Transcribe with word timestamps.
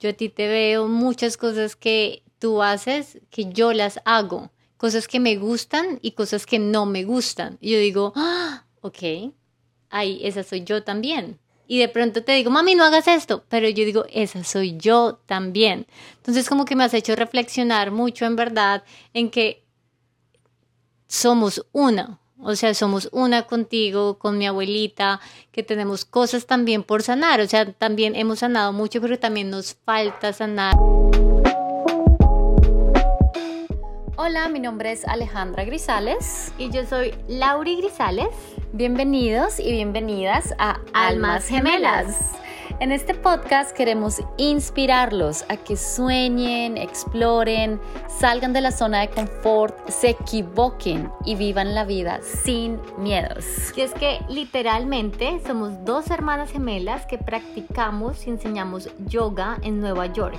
Yo 0.00 0.10
a 0.10 0.12
ti 0.12 0.28
te 0.28 0.46
veo 0.46 0.88
muchas 0.88 1.36
cosas 1.36 1.76
que 1.76 2.22
tú 2.38 2.62
haces 2.62 3.18
que 3.30 3.52
yo 3.52 3.72
las 3.72 4.00
hago, 4.04 4.50
cosas 4.76 5.08
que 5.08 5.20
me 5.20 5.36
gustan 5.36 5.98
y 6.02 6.12
cosas 6.12 6.46
que 6.46 6.58
no 6.58 6.86
me 6.86 7.04
gustan. 7.04 7.58
Y 7.60 7.72
yo 7.72 7.78
digo, 7.78 8.12
ah, 8.14 8.64
ok, 8.80 9.32
ahí, 9.90 10.20
esa 10.22 10.42
soy 10.42 10.64
yo 10.64 10.84
también. 10.84 11.38
Y 11.66 11.80
de 11.80 11.88
pronto 11.88 12.24
te 12.24 12.32
digo, 12.32 12.50
mami, 12.50 12.74
no 12.74 12.84
hagas 12.84 13.08
esto, 13.08 13.44
pero 13.48 13.68
yo 13.68 13.84
digo, 13.84 14.06
esa 14.10 14.42
soy 14.42 14.76
yo 14.78 15.20
también. 15.26 15.86
Entonces 16.16 16.48
como 16.48 16.64
que 16.64 16.76
me 16.76 16.84
has 16.84 16.94
hecho 16.94 17.14
reflexionar 17.14 17.90
mucho 17.90 18.24
en 18.24 18.36
verdad 18.36 18.84
en 19.12 19.30
que 19.30 19.64
somos 21.08 21.66
una, 21.72 22.20
o 22.40 22.54
sea, 22.54 22.74
somos 22.74 23.08
una 23.12 23.42
contigo, 23.42 24.18
con 24.18 24.38
mi 24.38 24.46
abuelita, 24.46 25.20
que 25.52 25.62
tenemos 25.62 26.04
cosas 26.04 26.46
también 26.46 26.82
por 26.82 27.02
sanar. 27.02 27.40
O 27.40 27.46
sea, 27.46 27.72
también 27.72 28.14
hemos 28.14 28.40
sanado 28.40 28.72
mucho, 28.72 29.00
pero 29.00 29.18
también 29.18 29.50
nos 29.50 29.74
falta 29.74 30.32
sanar. 30.32 30.76
Hola, 34.16 34.48
mi 34.48 34.60
nombre 34.60 34.92
es 34.92 35.06
Alejandra 35.06 35.64
Grisales. 35.64 36.52
Y 36.58 36.70
yo 36.70 36.84
soy 36.86 37.14
Lauri 37.28 37.76
Grisales. 37.76 38.28
Bienvenidos 38.72 39.58
y 39.58 39.72
bienvenidas 39.72 40.54
a 40.58 40.80
Almas 40.92 41.46
Gemelas. 41.46 42.32
En 42.80 42.92
este 42.92 43.12
podcast 43.12 43.76
queremos 43.76 44.22
inspirarlos 44.36 45.44
a 45.48 45.56
que 45.56 45.76
sueñen, 45.76 46.76
exploren, 46.76 47.80
salgan 48.20 48.52
de 48.52 48.60
la 48.60 48.70
zona 48.70 49.00
de 49.00 49.10
confort, 49.10 49.76
se 49.88 50.10
equivoquen 50.10 51.10
y 51.24 51.34
vivan 51.34 51.74
la 51.74 51.84
vida 51.84 52.20
sin 52.22 52.78
miedos. 52.96 53.44
Y 53.74 53.80
es 53.80 53.92
que 53.94 54.20
literalmente 54.28 55.40
somos 55.44 55.84
dos 55.84 56.08
hermanas 56.12 56.52
gemelas 56.52 57.04
que 57.06 57.18
practicamos 57.18 58.24
y 58.28 58.30
enseñamos 58.30 58.88
yoga 59.08 59.58
en 59.62 59.80
Nueva 59.80 60.06
York 60.06 60.38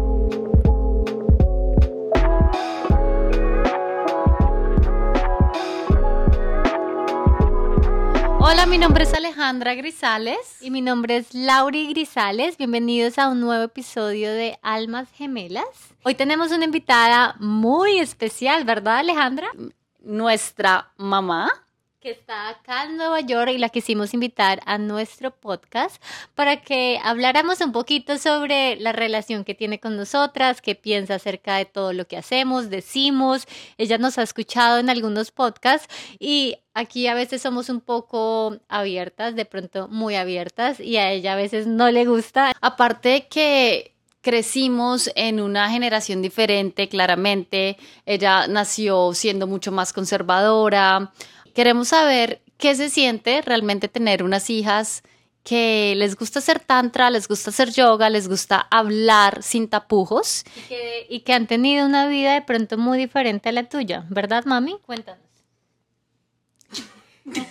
Hola, 8.51 8.65
mi 8.65 8.77
nombre 8.77 9.05
es 9.05 9.13
Alejandra 9.13 9.75
Grisales. 9.75 10.61
Y 10.61 10.71
mi 10.71 10.81
nombre 10.81 11.15
es 11.15 11.33
Lauri 11.33 11.87
Grisales. 11.87 12.57
Bienvenidos 12.57 13.17
a 13.17 13.29
un 13.29 13.39
nuevo 13.39 13.63
episodio 13.63 14.29
de 14.29 14.59
Almas 14.61 15.07
Gemelas. 15.13 15.63
Hoy 16.03 16.15
tenemos 16.15 16.51
una 16.51 16.65
invitada 16.65 17.37
muy 17.39 17.99
especial, 17.99 18.65
¿verdad, 18.65 18.97
Alejandra? 18.97 19.47
Nuestra 20.01 20.91
mamá 20.97 21.49
que 22.01 22.09
está 22.09 22.49
acá 22.49 22.85
en 22.85 22.97
Nueva 22.97 23.21
York 23.21 23.51
y 23.51 23.59
la 23.59 23.69
quisimos 23.69 24.15
invitar 24.15 24.59
a 24.65 24.79
nuestro 24.79 25.29
podcast 25.29 26.01
para 26.33 26.59
que 26.59 26.99
habláramos 27.03 27.61
un 27.61 27.71
poquito 27.71 28.17
sobre 28.17 28.75
la 28.77 28.91
relación 28.91 29.43
que 29.43 29.53
tiene 29.53 29.79
con 29.79 29.97
nosotras, 29.97 30.61
qué 30.61 30.73
piensa 30.73 31.15
acerca 31.15 31.57
de 31.57 31.65
todo 31.65 31.93
lo 31.93 32.07
que 32.07 32.17
hacemos, 32.17 32.71
decimos. 32.71 33.45
Ella 33.77 33.99
nos 33.99 34.17
ha 34.17 34.23
escuchado 34.23 34.79
en 34.79 34.89
algunos 34.89 35.29
podcasts 35.29 35.93
y 36.17 36.57
aquí 36.73 37.05
a 37.05 37.13
veces 37.13 37.43
somos 37.43 37.69
un 37.69 37.81
poco 37.81 38.57
abiertas, 38.67 39.35
de 39.35 39.45
pronto 39.45 39.87
muy 39.87 40.15
abiertas 40.15 40.79
y 40.79 40.97
a 40.97 41.11
ella 41.11 41.33
a 41.33 41.35
veces 41.35 41.67
no 41.67 41.91
le 41.91 42.05
gusta. 42.05 42.51
Aparte 42.61 43.27
que 43.29 43.93
crecimos 44.21 45.11
en 45.15 45.39
una 45.39 45.69
generación 45.69 46.23
diferente, 46.23 46.89
claramente. 46.89 47.77
Ella 48.07 48.47
nació 48.47 49.13
siendo 49.13 49.45
mucho 49.45 49.71
más 49.71 49.93
conservadora. 49.93 51.11
Queremos 51.53 51.89
saber 51.89 52.41
qué 52.57 52.75
se 52.75 52.89
siente 52.89 53.41
realmente 53.41 53.87
tener 53.87 54.23
unas 54.23 54.49
hijas 54.49 55.03
que 55.43 55.95
les 55.97 56.15
gusta 56.15 56.39
hacer 56.39 56.59
tantra, 56.59 57.09
les 57.09 57.27
gusta 57.27 57.49
hacer 57.49 57.71
yoga, 57.71 58.09
les 58.09 58.27
gusta 58.27 58.67
hablar 58.69 59.41
sin 59.41 59.67
tapujos. 59.67 60.43
Y 61.09 61.21
que, 61.21 61.33
han 61.33 61.47
tenido 61.47 61.85
una 61.85 62.07
vida 62.07 62.33
de 62.33 62.41
pronto 62.41 62.77
muy 62.77 62.97
diferente 62.97 63.49
a 63.49 63.51
la 63.51 63.67
tuya, 63.67 64.05
¿verdad, 64.09 64.45
mami? 64.45 64.77
Cuéntanos. 64.85 65.21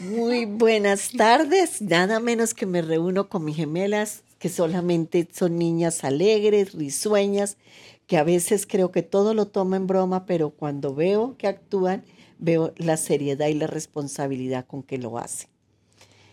Muy 0.00 0.44
buenas 0.44 1.10
tardes, 1.12 1.80
nada 1.80 2.20
menos 2.20 2.54
que 2.54 2.66
me 2.66 2.82
reúno 2.82 3.28
con 3.28 3.44
mis 3.44 3.56
gemelas, 3.56 4.22
que 4.38 4.48
solamente 4.48 5.28
son 5.32 5.58
niñas 5.58 6.04
alegres, 6.04 6.74
risueñas, 6.74 7.56
que 8.10 8.18
a 8.18 8.24
veces 8.24 8.66
creo 8.66 8.90
que 8.90 9.02
todo 9.02 9.34
lo 9.34 9.46
toman 9.46 9.82
en 9.82 9.86
broma, 9.86 10.26
pero 10.26 10.50
cuando 10.50 10.96
veo 10.96 11.36
que 11.38 11.46
actúan, 11.46 12.02
veo 12.40 12.74
la 12.76 12.96
seriedad 12.96 13.46
y 13.46 13.54
la 13.54 13.68
responsabilidad 13.68 14.66
con 14.66 14.82
que 14.82 14.98
lo 14.98 15.16
hace. 15.16 15.46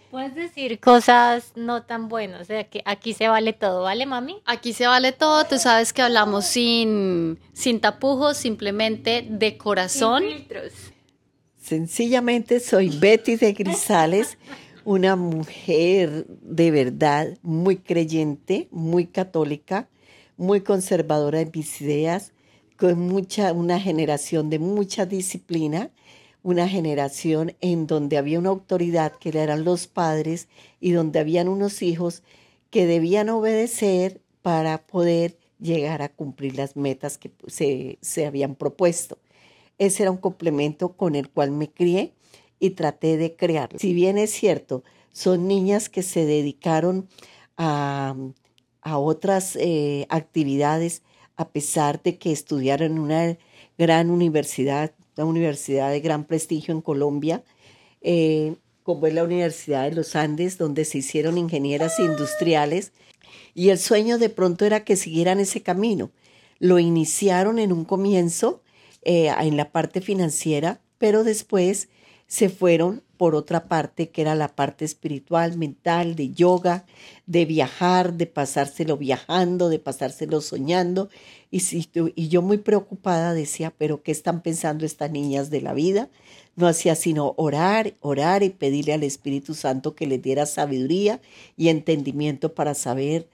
Puedes 0.09 0.33
decir 0.33 0.79
cosas 0.79 1.51
no 1.55 1.83
tan 1.83 2.09
buenas, 2.09 2.41
o 2.41 2.45
sea 2.45 2.63
que 2.63 2.81
aquí 2.83 3.13
se 3.13 3.27
vale 3.27 3.53
todo, 3.53 3.83
¿vale, 3.83 4.07
mami? 4.07 4.41
Aquí 4.45 4.73
se 4.73 4.87
vale 4.87 5.11
todo, 5.11 5.45
tú 5.45 5.59
sabes 5.59 5.93
que 5.93 6.01
hablamos 6.01 6.45
sin, 6.45 7.37
sin 7.53 7.79
tapujos, 7.79 8.37
simplemente 8.37 9.27
de 9.29 9.55
corazón. 9.59 10.23
Sin 10.23 10.35
filtros. 10.35 10.73
Sencillamente 11.61 12.59
soy 12.59 12.89
Betty 12.89 13.35
de 13.35 13.53
Grisales, 13.53 14.39
una 14.83 15.15
mujer 15.15 16.25
de 16.27 16.71
verdad 16.71 17.37
muy 17.43 17.77
creyente, 17.77 18.67
muy 18.71 19.05
católica, 19.05 19.87
muy 20.37 20.61
conservadora 20.61 21.41
en 21.41 21.51
mis 21.53 21.81
ideas, 21.81 22.31
con 22.77 22.99
mucha, 22.99 23.51
una 23.53 23.79
generación 23.79 24.49
de 24.49 24.59
mucha 24.59 25.05
disciplina, 25.05 25.91
una 26.43 26.69
generación 26.69 27.55
en 27.59 27.87
donde 27.87 28.17
había 28.17 28.39
una 28.39 28.49
autoridad 28.49 29.13
que 29.19 29.29
eran 29.29 29.65
los 29.65 29.87
padres 29.87 30.47
y 30.79 30.91
donde 30.91 31.19
habían 31.19 31.47
unos 31.47 31.81
hijos 31.81 32.23
que 32.69 32.85
debían 32.85 33.29
obedecer 33.29 34.21
para 34.41 34.85
poder 34.85 35.37
llegar 35.59 36.01
a 36.01 36.09
cumplir 36.09 36.55
las 36.55 36.75
metas 36.75 37.17
que 37.17 37.31
se, 37.47 37.97
se 38.01 38.25
habían 38.25 38.55
propuesto. 38.55 39.17
Ese 39.79 40.03
era 40.03 40.11
un 40.11 40.17
complemento 40.17 40.93
con 40.93 41.15
el 41.15 41.29
cual 41.29 41.51
me 41.51 41.69
crié 41.69 42.13
y 42.59 42.71
traté 42.71 43.17
de 43.17 43.35
crearlo. 43.35 43.79
Si 43.79 43.93
bien 43.93 44.17
es 44.17 44.31
cierto, 44.31 44.83
son 45.11 45.47
niñas 45.47 45.89
que 45.89 46.03
se 46.03 46.25
dedicaron 46.25 47.07
a, 47.57 48.15
a 48.87 48.97
otras 48.97 49.57
eh, 49.57 50.05
actividades 50.09 51.01
a 51.35 51.49
pesar 51.49 52.01
de 52.01 52.17
que 52.17 52.31
estudiaron 52.31 52.93
en 52.93 52.99
una 52.99 53.37
gran 53.77 54.09
universidad, 54.09 54.93
una 55.17 55.25
universidad 55.25 55.91
de 55.91 55.99
gran 55.99 56.23
prestigio 56.23 56.73
en 56.73 56.81
Colombia, 56.81 57.43
eh, 58.01 58.55
como 58.83 59.05
es 59.07 59.13
la 59.13 59.25
Universidad 59.25 59.83
de 59.89 59.95
los 59.95 60.15
Andes, 60.15 60.57
donde 60.57 60.85
se 60.85 60.99
hicieron 60.99 61.37
ingenieras 61.37 61.99
industriales, 61.99 62.93
y 63.53 63.69
el 63.69 63.77
sueño 63.77 64.17
de 64.19 64.29
pronto 64.29 64.63
era 64.63 64.85
que 64.85 64.95
siguieran 64.95 65.41
ese 65.41 65.61
camino. 65.61 66.09
Lo 66.57 66.79
iniciaron 66.79 67.59
en 67.59 67.73
un 67.73 67.83
comienzo 67.83 68.63
eh, 69.01 69.27
en 69.41 69.57
la 69.57 69.71
parte 69.73 69.99
financiera, 69.99 70.79
pero 70.97 71.25
después 71.25 71.89
se 72.27 72.49
fueron 72.49 73.03
por 73.17 73.33
otra 73.33 73.67
parte, 73.67 74.09
que 74.09 74.21
era 74.21 74.35
la 74.35 74.49
parte 74.49 74.85
espiritual, 74.85 75.57
mental, 75.57 76.15
de 76.15 76.31
yoga, 76.31 76.85
de 77.25 77.45
viajar, 77.45 78.13
de 78.13 78.27
pasárselo 78.27 78.97
viajando, 78.97 79.69
de 79.69 79.79
pasárselo 79.79 80.41
soñando. 80.41 81.09
Y, 81.49 81.61
si, 81.61 81.89
y 82.15 82.27
yo 82.27 82.41
muy 82.41 82.57
preocupada 82.57 83.33
decía, 83.33 83.73
pero 83.75 84.03
¿qué 84.03 84.11
están 84.11 84.41
pensando 84.41 84.85
estas 84.85 85.09
niñas 85.09 85.49
de 85.49 85.61
la 85.61 85.73
vida? 85.73 86.09
No 86.55 86.67
hacía 86.67 86.95
sino 86.95 87.33
orar, 87.37 87.95
orar 88.01 88.43
y 88.43 88.49
pedirle 88.49 88.93
al 88.93 89.03
Espíritu 89.03 89.55
Santo 89.55 89.95
que 89.95 90.05
les 90.05 90.21
diera 90.21 90.45
sabiduría 90.45 91.21
y 91.55 91.69
entendimiento 91.69 92.53
para 92.53 92.75
saber 92.75 93.27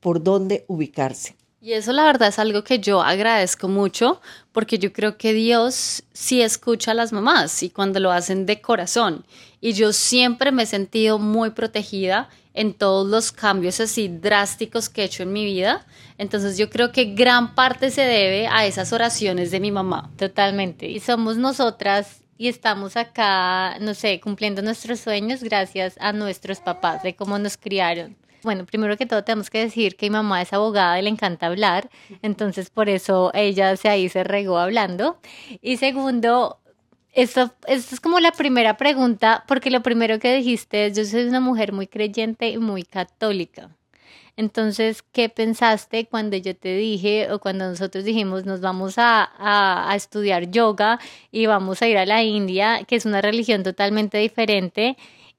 por 0.00 0.22
dónde 0.22 0.64
ubicarse. 0.66 1.36
Y 1.62 1.74
eso 1.74 1.92
la 1.92 2.04
verdad 2.04 2.28
es 2.28 2.38
algo 2.38 2.64
que 2.64 2.78
yo 2.78 3.02
agradezco 3.02 3.68
mucho 3.68 4.22
porque 4.50 4.78
yo 4.78 4.94
creo 4.94 5.18
que 5.18 5.34
Dios 5.34 6.02
sí 6.14 6.40
escucha 6.40 6.92
a 6.92 6.94
las 6.94 7.12
mamás 7.12 7.62
y 7.62 7.68
cuando 7.68 8.00
lo 8.00 8.10
hacen 8.10 8.46
de 8.46 8.62
corazón. 8.62 9.26
Y 9.60 9.74
yo 9.74 9.92
siempre 9.92 10.52
me 10.52 10.62
he 10.62 10.66
sentido 10.66 11.18
muy 11.18 11.50
protegida 11.50 12.30
en 12.54 12.72
todos 12.72 13.06
los 13.06 13.30
cambios 13.30 13.78
así 13.78 14.08
drásticos 14.08 14.88
que 14.88 15.02
he 15.02 15.04
hecho 15.04 15.22
en 15.22 15.34
mi 15.34 15.44
vida. 15.44 15.84
Entonces 16.16 16.56
yo 16.56 16.70
creo 16.70 16.92
que 16.92 17.14
gran 17.14 17.54
parte 17.54 17.90
se 17.90 18.02
debe 18.02 18.46
a 18.46 18.64
esas 18.64 18.94
oraciones 18.94 19.50
de 19.50 19.60
mi 19.60 19.70
mamá. 19.70 20.10
Totalmente. 20.16 20.88
Y 20.88 20.98
somos 21.00 21.36
nosotras 21.36 22.22
y 22.38 22.48
estamos 22.48 22.96
acá, 22.96 23.78
no 23.80 23.92
sé, 23.92 24.18
cumpliendo 24.18 24.62
nuestros 24.62 25.00
sueños 25.00 25.42
gracias 25.42 25.96
a 26.00 26.14
nuestros 26.14 26.60
papás, 26.60 27.02
de 27.02 27.14
cómo 27.14 27.38
nos 27.38 27.58
criaron 27.58 28.16
Bueno, 28.42 28.64
primero 28.64 28.96
que 28.96 29.06
todo 29.06 29.24
tenemos 29.24 29.50
que 29.50 29.58
decir 29.58 29.96
que 29.96 30.06
mi 30.06 30.10
mamá 30.10 30.42
es 30.42 30.52
abogada 30.52 30.98
y 30.98 31.02
le 31.02 31.10
encanta 31.10 31.46
hablar, 31.46 31.90
entonces 32.22 32.70
por 32.70 32.88
eso 32.88 33.30
ella 33.34 33.76
se 33.76 33.88
ahí 33.88 34.08
se 34.08 34.24
regó 34.24 34.58
hablando. 34.58 35.18
Y 35.60 35.76
segundo, 35.76 36.60
esto, 37.12 37.52
es 37.66 38.00
como 38.00 38.20
la 38.20 38.32
primera 38.32 38.76
pregunta, 38.76 39.44
porque 39.48 39.70
lo 39.70 39.82
primero 39.82 40.18
que 40.18 40.34
dijiste 40.34 40.86
es, 40.86 40.96
yo 40.96 41.04
soy 41.04 41.24
una 41.24 41.40
mujer 41.40 41.72
muy 41.72 41.86
creyente 41.86 42.50
y 42.50 42.58
muy 42.58 42.84
católica. 42.84 43.70
Entonces, 44.36 45.02
¿qué 45.02 45.28
pensaste 45.28 46.06
cuando 46.06 46.36
yo 46.36 46.56
te 46.56 46.74
dije 46.76 47.30
o 47.30 47.40
cuando 47.40 47.68
nosotros 47.68 48.04
dijimos 48.04 48.46
nos 48.46 48.60
vamos 48.62 48.94
a, 48.96 49.30
a, 49.38 49.94
estudiar 49.94 50.50
yoga 50.50 50.98
y 51.30 51.44
vamos 51.46 51.82
a 51.82 51.88
ir 51.88 51.98
a 51.98 52.06
la 52.06 52.22
India, 52.22 52.84
que 52.86 52.96
es 52.96 53.04
una 53.04 53.20
religión 53.20 53.62
totalmente 53.62 54.16
diferente, 54.18 54.96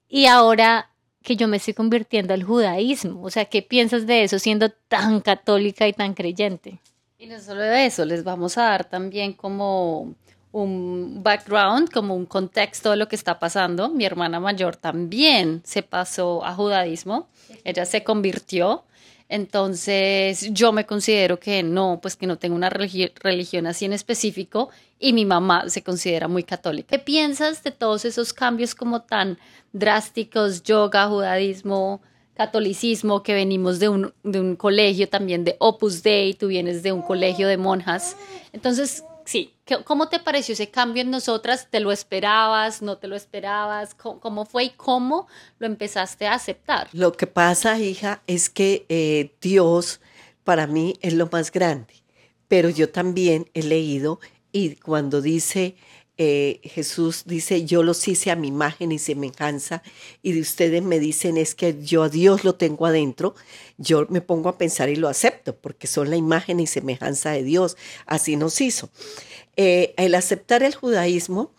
y 0.08 0.26
ahora 0.26 0.91
que 1.22 1.36
yo 1.36 1.48
me 1.48 1.56
estoy 1.56 1.74
convirtiendo 1.74 2.34
al 2.34 2.42
judaísmo? 2.42 3.22
O 3.22 3.30
sea, 3.30 3.44
¿qué 3.46 3.62
piensas 3.62 4.06
de 4.06 4.24
eso 4.24 4.38
siendo 4.38 4.70
tan 4.70 5.20
católica 5.20 5.88
y 5.88 5.92
tan 5.92 6.14
creyente? 6.14 6.78
Y 7.18 7.26
no 7.26 7.40
solo 7.40 7.60
de 7.60 7.86
eso, 7.86 8.04
les 8.04 8.24
vamos 8.24 8.58
a 8.58 8.64
dar 8.64 8.84
también 8.84 9.32
como 9.32 10.14
un 10.52 11.22
background, 11.22 11.90
como 11.90 12.14
un 12.14 12.26
contexto 12.26 12.90
de 12.90 12.96
lo 12.96 13.08
que 13.08 13.16
está 13.16 13.38
pasando. 13.38 13.88
Mi 13.88 14.04
hermana 14.04 14.38
mayor 14.38 14.76
también 14.76 15.62
se 15.64 15.82
pasó 15.82 16.44
a 16.44 16.54
judaísmo, 16.54 17.28
ella 17.64 17.86
se 17.86 18.04
convirtió. 18.04 18.84
Entonces 19.32 20.52
yo 20.52 20.72
me 20.72 20.84
considero 20.84 21.40
que 21.40 21.62
no, 21.62 22.00
pues 22.02 22.16
que 22.16 22.26
no 22.26 22.36
tengo 22.36 22.54
una 22.54 22.68
religi 22.68 23.10
religión 23.18 23.66
así 23.66 23.86
en 23.86 23.94
específico 23.94 24.68
y 24.98 25.14
mi 25.14 25.24
mamá 25.24 25.70
se 25.70 25.82
considera 25.82 26.28
muy 26.28 26.42
católica. 26.42 26.90
¿Qué 26.90 26.98
piensas 27.02 27.62
de 27.62 27.70
todos 27.70 28.04
esos 28.04 28.34
cambios 28.34 28.74
como 28.74 29.00
tan 29.00 29.38
drásticos, 29.72 30.62
yoga, 30.62 31.08
judaísmo, 31.08 32.02
catolicismo, 32.34 33.22
que 33.22 33.32
venimos 33.32 33.78
de 33.78 33.88
un, 33.88 34.12
de 34.22 34.38
un 34.38 34.54
colegio 34.54 35.08
también 35.08 35.44
de 35.44 35.56
Opus 35.60 36.02
Dei, 36.02 36.34
tú 36.34 36.48
vienes 36.48 36.82
de 36.82 36.92
un 36.92 37.00
colegio 37.00 37.48
de 37.48 37.56
monjas? 37.56 38.18
Entonces, 38.52 39.02
sí, 39.32 39.54
¿cómo 39.84 40.10
te 40.10 40.20
pareció 40.20 40.52
ese 40.52 40.70
cambio 40.70 41.00
en 41.00 41.10
nosotras? 41.10 41.68
¿Te 41.70 41.80
lo 41.80 41.90
esperabas? 41.90 42.82
¿No 42.82 42.98
te 42.98 43.08
lo 43.08 43.16
esperabas? 43.16 43.94
¿Cómo 43.94 44.44
fue 44.44 44.64
y 44.64 44.70
cómo 44.70 45.26
lo 45.58 45.66
empezaste 45.66 46.26
a 46.26 46.34
aceptar? 46.34 46.90
Lo 46.92 47.12
que 47.12 47.26
pasa, 47.26 47.78
hija, 47.78 48.22
es 48.26 48.50
que 48.50 48.84
eh, 48.90 49.34
Dios 49.40 50.00
para 50.44 50.66
mí 50.66 50.96
es 51.00 51.14
lo 51.14 51.30
más 51.32 51.50
grande, 51.50 51.94
pero 52.46 52.68
yo 52.68 52.90
también 52.90 53.50
he 53.54 53.62
leído 53.62 54.20
y 54.52 54.76
cuando 54.76 55.22
dice 55.22 55.76
eh, 56.18 56.60
Jesús 56.64 57.24
dice, 57.24 57.64
yo 57.64 57.82
los 57.82 58.06
hice 58.06 58.30
a 58.30 58.36
mi 58.36 58.48
imagen 58.48 58.92
y 58.92 58.98
semejanza, 58.98 59.82
y 60.22 60.32
de 60.32 60.40
ustedes 60.40 60.82
me 60.82 60.98
dicen 60.98 61.38
es 61.38 61.54
que 61.54 61.82
yo 61.82 62.02
a 62.02 62.08
Dios 62.08 62.44
lo 62.44 62.54
tengo 62.54 62.86
adentro, 62.86 63.34
yo 63.78 64.06
me 64.10 64.20
pongo 64.20 64.48
a 64.50 64.58
pensar 64.58 64.90
y 64.90 64.96
lo 64.96 65.08
acepto, 65.08 65.56
porque 65.56 65.86
son 65.86 66.10
la 66.10 66.16
imagen 66.16 66.60
y 66.60 66.66
semejanza 66.66 67.30
de 67.30 67.42
Dios, 67.42 67.76
así 68.06 68.36
nos 68.36 68.60
hizo. 68.60 68.90
Eh, 69.56 69.94
el 69.96 70.14
aceptar 70.14 70.62
el 70.62 70.74
judaísmo, 70.74 71.52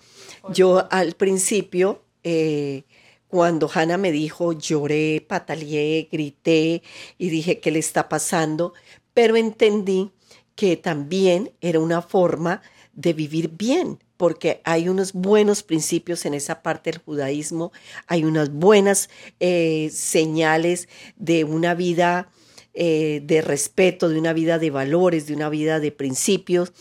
yo 0.54 0.88
al 0.92 1.14
principio, 1.14 2.04
eh, 2.24 2.84
cuando 3.28 3.70
Hannah 3.74 3.98
me 3.98 4.12
dijo, 4.12 4.54
lloré, 4.54 5.26
pataleé, 5.28 6.08
grité 6.12 6.84
y 7.18 7.30
dije, 7.30 7.60
¿qué 7.60 7.72
le 7.72 7.80
está 7.80 8.08
pasando? 8.08 8.74
Pero 9.16 9.36
entendí 9.36 10.12
que 10.56 10.78
también 10.78 11.52
era 11.60 11.80
una 11.80 12.04
forma 12.04 12.62
de 12.94 13.14
vivir 13.14 13.50
bien, 13.50 14.00
porque 14.24 14.62
hay 14.64 14.88
unos 14.88 15.12
buenos 15.12 15.64
principios 15.64 16.26
en 16.26 16.34
esa 16.34 16.62
parte 16.62 16.90
del 16.90 17.02
judaísmo, 17.02 17.74
hay 18.08 18.24
unas 18.24 18.54
buenas 18.54 19.10
eh, 19.42 19.90
señales 19.92 20.88
de 21.18 21.44
una 21.44 21.74
vida 21.74 22.30
eh, 22.74 23.20
de 23.26 23.42
respeto, 23.42 24.08
de 24.08 24.18
una 24.18 24.32
vida 24.32 24.60
de 24.60 24.70
valores, 24.70 25.28
de 25.28 25.34
una 25.34 25.50
vida 25.50 25.82
de 25.82 25.92
principios, 25.92 26.72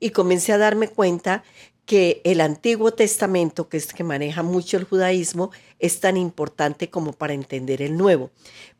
y 0.00 0.08
comencé 0.08 0.52
a 0.54 0.56
darme 0.56 0.88
cuenta 0.88 1.44
que 1.84 2.22
el 2.24 2.40
Antiguo 2.40 2.94
Testamento, 2.94 3.68
que 3.68 3.76
es 3.76 3.92
que 3.92 4.02
maneja 4.02 4.42
mucho 4.42 4.78
el 4.78 4.84
judaísmo, 4.84 5.50
es 5.78 6.00
tan 6.00 6.16
importante 6.16 6.88
como 6.88 7.12
para 7.12 7.34
entender 7.34 7.82
el 7.82 7.98
Nuevo. 7.98 8.30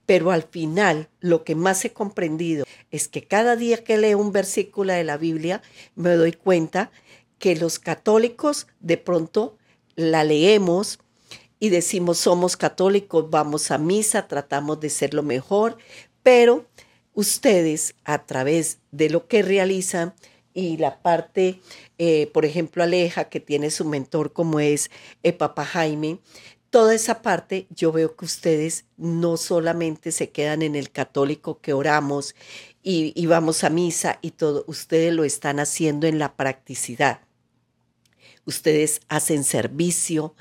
Pero 0.07 0.31
al 0.31 0.45
final, 0.45 1.11
lo 1.21 1.45
que 1.45 1.55
más 1.55 1.85
he 1.85 1.93
comprendido 1.93 2.65
es 2.91 3.09
que 3.09 3.27
cada 3.27 3.57
día 3.57 3.85
que 3.85 3.99
leo 3.99 4.19
un 4.19 4.33
versículo 4.33 4.95
de 4.95 5.05
la 5.05 5.19
Biblia, 5.19 5.61
me 5.97 6.15
doy 6.15 6.33
cuenta 6.33 6.91
que 7.39 7.57
los 7.57 7.79
católicos 7.79 8.67
de 8.81 8.97
pronto 8.97 9.57
la 9.95 10.25
leemos 10.25 10.99
y 11.59 11.71
decimos 11.71 12.19
somos 12.19 12.57
católicos, 12.57 13.31
vamos 13.31 13.71
a 13.71 13.79
misa, 13.79 14.29
tratamos 14.29 14.81
de 14.81 14.91
ser 14.91 15.15
lo 15.15 15.23
mejor, 15.23 15.79
pero 16.23 16.67
ustedes 17.15 17.95
a 18.05 18.27
través 18.27 18.79
de 18.91 19.09
lo 19.11 19.27
que 19.27 19.43
realizan 19.43 20.15
y 20.53 20.77
la 20.77 21.03
parte, 21.03 21.61
eh, 21.99 22.31
por 22.33 22.45
ejemplo, 22.45 22.83
Aleja, 22.83 23.29
que 23.29 23.41
tiene 23.41 23.71
su 23.71 23.85
mentor 23.85 24.33
como 24.33 24.61
es 24.61 24.91
el 25.23 25.35
Papa 25.35 25.65
Jaime, 25.65 26.19
toda 26.71 26.95
esa 26.95 27.23
parte 27.23 27.67
yo 27.71 27.93
veo 27.93 28.17
que 28.17 28.25
ustedes 28.25 28.85
no 28.97 29.37
solamente 29.37 30.13
se 30.13 30.31
quedan 30.31 30.63
en 30.63 30.75
el 30.75 30.91
católico 30.91 31.61
que 31.61 31.73
oramos 31.73 32.35
y 32.89 33.27
vamos 33.27 33.65
a 33.65 33.71
misa 33.71 34.21
y 34.23 34.31
todo, 34.31 34.65
ustedes 34.69 35.13
lo 35.13 35.25
están 35.25 35.59
haciendo 35.59 36.07
en 36.07 36.21
la 36.21 36.37
practicidad 36.37 37.26
ustedes 38.47 39.01
hacen 39.09 39.45
servicio, 39.45 40.35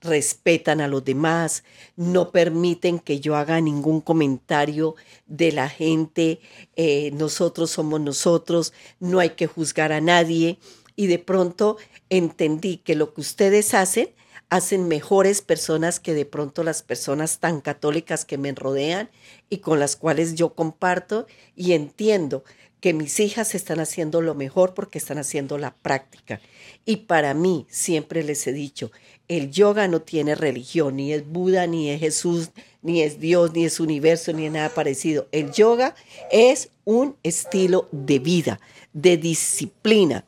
respetan 0.00 0.80
a 0.80 0.88
los 0.88 1.04
demás, 1.04 1.62
no 1.96 2.32
permiten 2.32 2.98
que 2.98 3.20
yo 3.20 3.36
haga 3.36 3.60
ningún 3.60 4.00
comentario 4.00 4.96
de 5.26 5.52
la 5.52 5.68
gente, 5.68 6.40
eh, 6.76 7.10
nosotros 7.12 7.70
somos 7.70 8.00
nosotros, 8.00 8.72
no 8.98 9.20
hay 9.20 9.30
que 9.30 9.46
juzgar 9.46 9.92
a 9.92 10.00
nadie. 10.00 10.58
Y 10.96 11.06
de 11.06 11.18
pronto 11.18 11.76
entendí 12.08 12.78
que 12.78 12.94
lo 12.94 13.14
que 13.14 13.20
ustedes 13.20 13.74
hacen, 13.74 14.10
hacen 14.50 14.88
mejores 14.88 15.42
personas 15.42 16.00
que 16.00 16.12
de 16.12 16.26
pronto 16.26 16.64
las 16.64 16.82
personas 16.82 17.38
tan 17.38 17.60
católicas 17.60 18.24
que 18.24 18.36
me 18.36 18.52
rodean 18.52 19.08
y 19.48 19.58
con 19.58 19.78
las 19.78 19.96
cuales 19.96 20.34
yo 20.34 20.54
comparto 20.54 21.26
y 21.54 21.72
entiendo 21.72 22.42
que 22.80 22.94
mis 22.94 23.20
hijas 23.20 23.54
están 23.54 23.80
haciendo 23.80 24.20
lo 24.22 24.34
mejor 24.34 24.74
porque 24.74 24.98
están 24.98 25.18
haciendo 25.18 25.58
la 25.58 25.74
práctica. 25.74 26.40
Y 26.84 26.96
para 26.96 27.34
mí, 27.34 27.66
siempre 27.68 28.22
les 28.24 28.46
he 28.46 28.52
dicho, 28.52 28.90
el 29.28 29.50
yoga 29.50 29.86
no 29.86 30.02
tiene 30.02 30.34
religión, 30.34 30.96
ni 30.96 31.12
es 31.12 31.26
Buda, 31.26 31.66
ni 31.66 31.90
es 31.90 32.00
Jesús, 32.00 32.50
ni 32.82 33.02
es 33.02 33.20
Dios, 33.20 33.52
ni 33.52 33.64
es 33.64 33.78
universo, 33.78 34.32
ni 34.32 34.46
es 34.46 34.52
nada 34.52 34.70
parecido. 34.70 35.28
El 35.30 35.52
yoga 35.52 35.94
es 36.32 36.70
un 36.84 37.16
estilo 37.22 37.88
de 37.92 38.18
vida, 38.18 38.60
de 38.92 39.16
disciplina. 39.18 40.24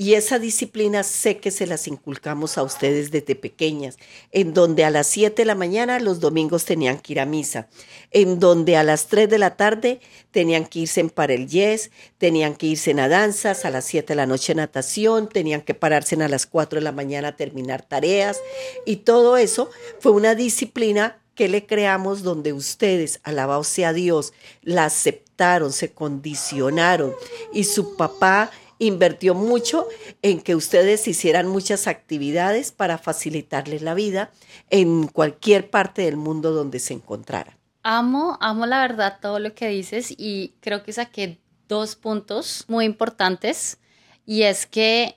Y 0.00 0.14
esa 0.14 0.38
disciplina 0.38 1.02
sé 1.02 1.38
que 1.38 1.50
se 1.50 1.66
las 1.66 1.88
inculcamos 1.88 2.56
a 2.56 2.62
ustedes 2.62 3.10
desde 3.10 3.34
pequeñas, 3.34 3.96
en 4.30 4.54
donde 4.54 4.84
a 4.84 4.90
las 4.90 5.08
7 5.08 5.42
de 5.42 5.44
la 5.44 5.56
mañana 5.56 5.98
los 5.98 6.20
domingos 6.20 6.64
tenían 6.64 7.00
que 7.00 7.14
ir 7.14 7.20
a 7.20 7.26
misa, 7.26 7.66
en 8.12 8.38
donde 8.38 8.76
a 8.76 8.84
las 8.84 9.08
3 9.08 9.28
de 9.28 9.38
la 9.38 9.56
tarde 9.56 10.00
tenían 10.30 10.66
que 10.66 10.78
irse 10.78 11.02
para 11.06 11.34
el 11.34 11.48
yes, 11.48 11.90
tenían 12.16 12.54
que 12.54 12.66
irse 12.66 12.92
a 12.92 13.08
danzas, 13.08 13.64
a 13.64 13.70
las 13.70 13.86
7 13.86 14.12
de 14.12 14.14
la 14.14 14.26
noche 14.26 14.54
natación, 14.54 15.28
tenían 15.28 15.62
que 15.62 15.74
pararse 15.74 16.14
a 16.14 16.28
las 16.28 16.46
4 16.46 16.78
de 16.78 16.84
la 16.84 16.92
mañana 16.92 17.28
a 17.28 17.36
terminar 17.36 17.82
tareas. 17.82 18.38
Y 18.86 18.98
todo 18.98 19.36
eso 19.36 19.68
fue 19.98 20.12
una 20.12 20.36
disciplina 20.36 21.20
que 21.34 21.48
le 21.48 21.66
creamos 21.66 22.22
donde 22.22 22.52
ustedes, 22.52 23.18
alabado 23.24 23.64
sea 23.64 23.92
Dios, 23.92 24.32
la 24.62 24.84
aceptaron, 24.84 25.72
se 25.72 25.90
condicionaron. 25.90 27.14
Y 27.52 27.64
su 27.64 27.96
papá 27.96 28.52
invirtió 28.78 29.34
mucho 29.34 29.86
en 30.22 30.40
que 30.40 30.54
ustedes 30.54 31.06
hicieran 31.08 31.48
muchas 31.48 31.86
actividades 31.86 32.72
para 32.72 32.98
facilitarles 32.98 33.82
la 33.82 33.94
vida 33.94 34.30
en 34.70 35.08
cualquier 35.08 35.70
parte 35.70 36.02
del 36.02 36.16
mundo 36.16 36.52
donde 36.52 36.78
se 36.78 36.94
encontraran. 36.94 37.56
Amo, 37.82 38.36
amo 38.40 38.66
la 38.66 38.80
verdad 38.80 39.18
todo 39.20 39.38
lo 39.38 39.54
que 39.54 39.68
dices 39.68 40.12
y 40.16 40.54
creo 40.60 40.82
que 40.82 40.92
saqué 40.92 41.38
dos 41.68 41.96
puntos 41.96 42.64
muy 42.68 42.84
importantes 42.84 43.78
y 44.26 44.42
es 44.42 44.66
que 44.66 45.16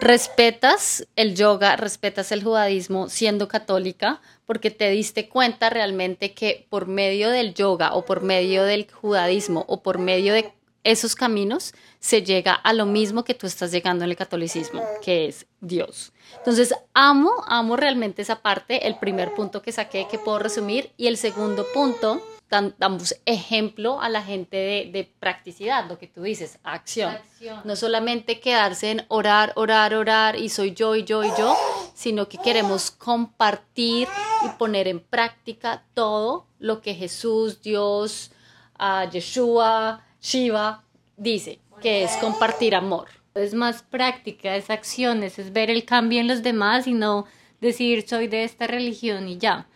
respetas 0.00 1.06
el 1.16 1.34
yoga, 1.34 1.76
respetas 1.76 2.30
el 2.30 2.44
judaísmo 2.44 3.08
siendo 3.08 3.48
católica 3.48 4.20
porque 4.44 4.70
te 4.70 4.90
diste 4.90 5.28
cuenta 5.28 5.70
realmente 5.70 6.34
que 6.34 6.66
por 6.70 6.86
medio 6.86 7.30
del 7.30 7.54
yoga 7.54 7.94
o 7.94 8.04
por 8.04 8.22
medio 8.22 8.64
del 8.64 8.88
judaísmo 8.90 9.64
o 9.66 9.82
por 9.82 9.98
medio 9.98 10.34
de 10.34 10.52
esos 10.84 11.14
caminos 11.14 11.74
se 12.00 12.22
llega 12.22 12.54
a 12.54 12.72
lo 12.72 12.86
mismo 12.86 13.24
que 13.24 13.34
tú 13.34 13.46
estás 13.46 13.72
llegando 13.72 14.04
en 14.04 14.10
el 14.10 14.16
catolicismo, 14.16 14.82
que 15.02 15.26
es 15.26 15.46
Dios. 15.60 16.12
Entonces, 16.38 16.74
amo, 16.94 17.32
amo 17.46 17.76
realmente 17.76 18.22
esa 18.22 18.40
parte, 18.40 18.86
el 18.86 18.98
primer 18.98 19.34
punto 19.34 19.62
que 19.62 19.72
saqué 19.72 20.06
que 20.10 20.18
puedo 20.18 20.38
resumir 20.38 20.92
y 20.96 21.08
el 21.08 21.16
segundo 21.16 21.66
punto, 21.74 22.22
damos 22.48 23.14
ejemplo 23.26 24.00
a 24.00 24.08
la 24.08 24.22
gente 24.22 24.56
de, 24.56 25.12
practicidad, 25.20 25.88
lo 25.88 25.98
que 25.98 26.06
tú 26.06 26.22
dices, 26.22 26.58
acción. 26.62 27.12
acción. 27.12 27.60
No 27.64 27.76
solamente 27.76 28.40
quedarse 28.40 28.90
en 28.90 29.04
orar, 29.08 29.52
orar, 29.56 29.94
orar 29.94 30.36
y 30.36 30.48
soy 30.48 30.72
yo 30.72 30.96
y 30.96 31.04
yo 31.04 31.24
y 31.24 31.30
yo, 31.38 31.56
sino 31.94 32.28
que 32.28 32.38
queremos 32.38 32.90
compartir 32.90 34.08
y 34.44 34.48
poner 34.58 34.88
en 34.88 35.00
práctica 35.00 35.84
todo 35.94 36.46
lo 36.58 36.80
que 36.80 36.94
Jesús, 36.94 37.60
Dios, 37.60 38.30
uh, 38.78 39.08
Yeshua, 39.10 40.04
Shiva 40.20 40.84
dice, 41.16 41.60
que 41.80 42.04
es 42.04 42.12
compartir 42.16 42.74
amor. 42.74 43.08
Es 43.34 43.54
más 43.54 43.82
práctica, 43.82 44.56
es 44.56 44.70
acciones, 44.70 45.38
es 45.38 45.52
ver 45.52 45.70
el 45.70 45.84
cambio 45.84 46.20
en 46.20 46.28
los 46.28 46.42
demás 46.42 46.86
y 46.86 46.94
no 46.94 47.26
decir 47.60 48.06
soy 48.08 48.26
de 48.26 48.44
esta 48.44 48.66
religión 48.66 49.28
y 49.28 49.38
ya. 49.38 49.68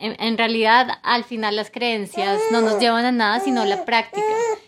En, 0.00 0.36
realidad, 0.36 0.98
al 1.02 1.22
final 1.22 1.54
las 1.54 1.70
creencias 1.70 2.40
no 2.50 2.60
nos 2.60 2.80
llevan 2.80 3.04
a 3.04 3.12
nada, 3.12 3.38
sino 3.40 3.64
la 3.64 3.84
práctica 3.84 4.26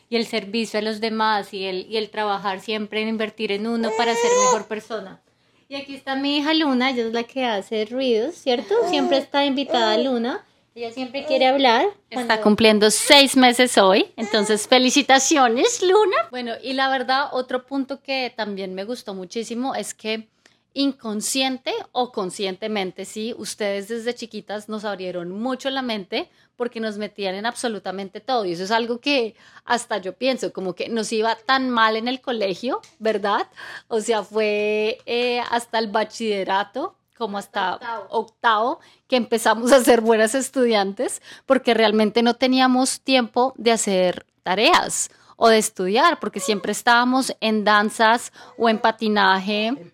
y 0.08 0.16
el 0.16 0.24
servicio 0.24 0.78
a 0.78 0.82
los 0.82 1.00
demás 1.00 1.52
y 1.52 1.64
el, 1.64 1.86
y 1.90 1.96
el 1.96 2.10
trabajar 2.10 2.60
siempre 2.60 3.02
en 3.02 3.08
invertir 3.08 3.50
en 3.50 3.66
uno 3.66 3.90
para 3.98 4.14
ser 4.14 4.30
mejor 4.44 4.68
persona. 4.68 5.20
Y 5.68 5.74
aquí 5.74 5.96
está 5.96 6.14
mi 6.14 6.38
hija 6.38 6.54
Luna, 6.54 6.90
ella 6.90 7.06
es 7.06 7.12
la 7.12 7.24
que 7.24 7.44
hace 7.44 7.84
ruidos, 7.86 8.36
¿cierto? 8.36 8.74
Siempre 8.88 9.18
está 9.18 9.44
invitada 9.44 9.98
Luna. 9.98 10.44
Ella 10.76 10.92
siempre 10.92 11.24
quiere 11.24 11.46
hablar. 11.46 11.86
Está 12.10 12.42
cumpliendo 12.42 12.90
seis 12.90 13.34
meses 13.34 13.78
hoy, 13.78 14.12
entonces 14.14 14.68
felicitaciones, 14.68 15.80
Luna. 15.82 16.16
Bueno, 16.30 16.52
y 16.62 16.74
la 16.74 16.90
verdad, 16.90 17.30
otro 17.32 17.64
punto 17.64 18.02
que 18.02 18.30
también 18.36 18.74
me 18.74 18.84
gustó 18.84 19.14
muchísimo 19.14 19.74
es 19.74 19.94
que 19.94 20.28
inconsciente 20.74 21.72
o 21.92 22.12
conscientemente, 22.12 23.06
sí, 23.06 23.34
ustedes 23.38 23.88
desde 23.88 24.14
chiquitas 24.14 24.68
nos 24.68 24.84
abrieron 24.84 25.30
mucho 25.30 25.70
la 25.70 25.80
mente 25.80 26.28
porque 26.56 26.78
nos 26.78 26.98
metían 26.98 27.36
en 27.36 27.46
absolutamente 27.46 28.20
todo. 28.20 28.44
Y 28.44 28.52
eso 28.52 28.64
es 28.64 28.70
algo 28.70 29.00
que 29.00 29.34
hasta 29.64 29.96
yo 29.96 30.12
pienso, 30.12 30.52
como 30.52 30.74
que 30.74 30.90
nos 30.90 31.10
iba 31.10 31.36
tan 31.36 31.70
mal 31.70 31.96
en 31.96 32.06
el 32.06 32.20
colegio, 32.20 32.82
¿verdad? 32.98 33.48
O 33.88 34.02
sea, 34.02 34.22
fue 34.22 34.98
eh, 35.06 35.40
hasta 35.50 35.78
el 35.78 35.88
bachillerato 35.88 36.96
como 37.16 37.38
hasta, 37.38 37.78
octavo. 38.10 38.80
que 39.08 39.16
empezamos 39.16 39.72
a 39.72 39.82
ser 39.82 40.00
buenas 40.00 40.34
estudiantes 40.34 41.22
porque 41.46 41.74
realmente 41.74 42.22
no 42.22 42.34
teníamos 42.34 43.00
tiempo 43.00 43.54
de 43.56 43.72
hacer 43.72 44.26
tareas 44.42 45.10
o 45.36 45.48
de 45.48 45.58
estudiar, 45.58 46.18
porque 46.18 46.40
siempre 46.40 46.72
estábamos 46.72 47.34
en 47.40 47.64
danzas 47.64 48.32
o 48.56 48.68
en 48.68 48.78
patinaje, 48.78 49.92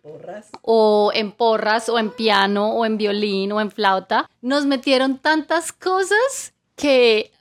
o 0.62 1.10
en 1.14 1.32
porras, 1.32 1.88
o 1.88 1.98
en 1.98 2.10
piano, 2.10 2.72
o 2.74 2.86
en 2.86 2.96
violín, 2.96 3.52
o 3.52 3.60
en 3.60 3.70
flauta. 3.70 4.30
Nos 4.40 4.66
metieron 4.66 5.18
tantas 5.18 5.72
cosas 5.72 6.54
que, 6.76 7.32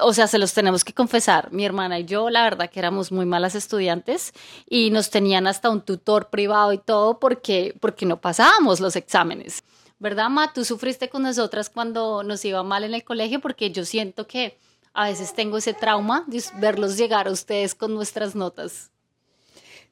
o 0.00 0.12
sea, 0.12 0.26
se 0.26 0.38
los 0.38 0.52
tenemos 0.52 0.84
que 0.84 0.92
confesar. 0.92 1.52
Mi 1.52 1.64
hermana 1.64 1.98
y 1.98 2.04
yo, 2.04 2.30
la 2.30 2.42
verdad 2.42 2.70
que 2.70 2.78
éramos 2.78 3.10
muy 3.10 3.26
malas 3.26 3.54
estudiantes 3.54 4.32
y 4.68 4.90
nos 4.90 5.10
tenían 5.10 5.46
hasta 5.46 5.70
un 5.70 5.80
tutor 5.80 6.28
privado 6.30 6.72
y 6.72 6.78
todo 6.78 7.18
porque, 7.18 7.74
porque 7.80 8.06
no 8.06 8.20
pasábamos 8.20 8.80
los 8.80 8.96
exámenes. 8.96 9.64
¿Verdad, 9.98 10.28
Ma? 10.28 10.52
Tú 10.52 10.64
sufriste 10.64 11.08
con 11.08 11.22
nosotras 11.22 11.70
cuando 11.70 12.22
nos 12.22 12.44
iba 12.44 12.62
mal 12.62 12.84
en 12.84 12.94
el 12.94 13.02
colegio 13.02 13.40
porque 13.40 13.70
yo 13.70 13.84
siento 13.84 14.26
que 14.26 14.58
a 14.92 15.08
veces 15.08 15.34
tengo 15.34 15.58
ese 15.58 15.74
trauma 15.74 16.24
de 16.26 16.42
verlos 16.56 16.96
llegar 16.96 17.26
a 17.26 17.32
ustedes 17.32 17.74
con 17.74 17.94
nuestras 17.94 18.34
notas. 18.34 18.90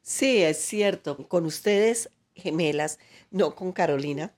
Sí, 0.01 0.41
es 0.41 0.59
cierto. 0.59 1.17
Con 1.27 1.45
ustedes, 1.45 2.09
gemelas, 2.35 2.99
no 3.31 3.55
con 3.55 3.73
Carolina. 3.73 4.33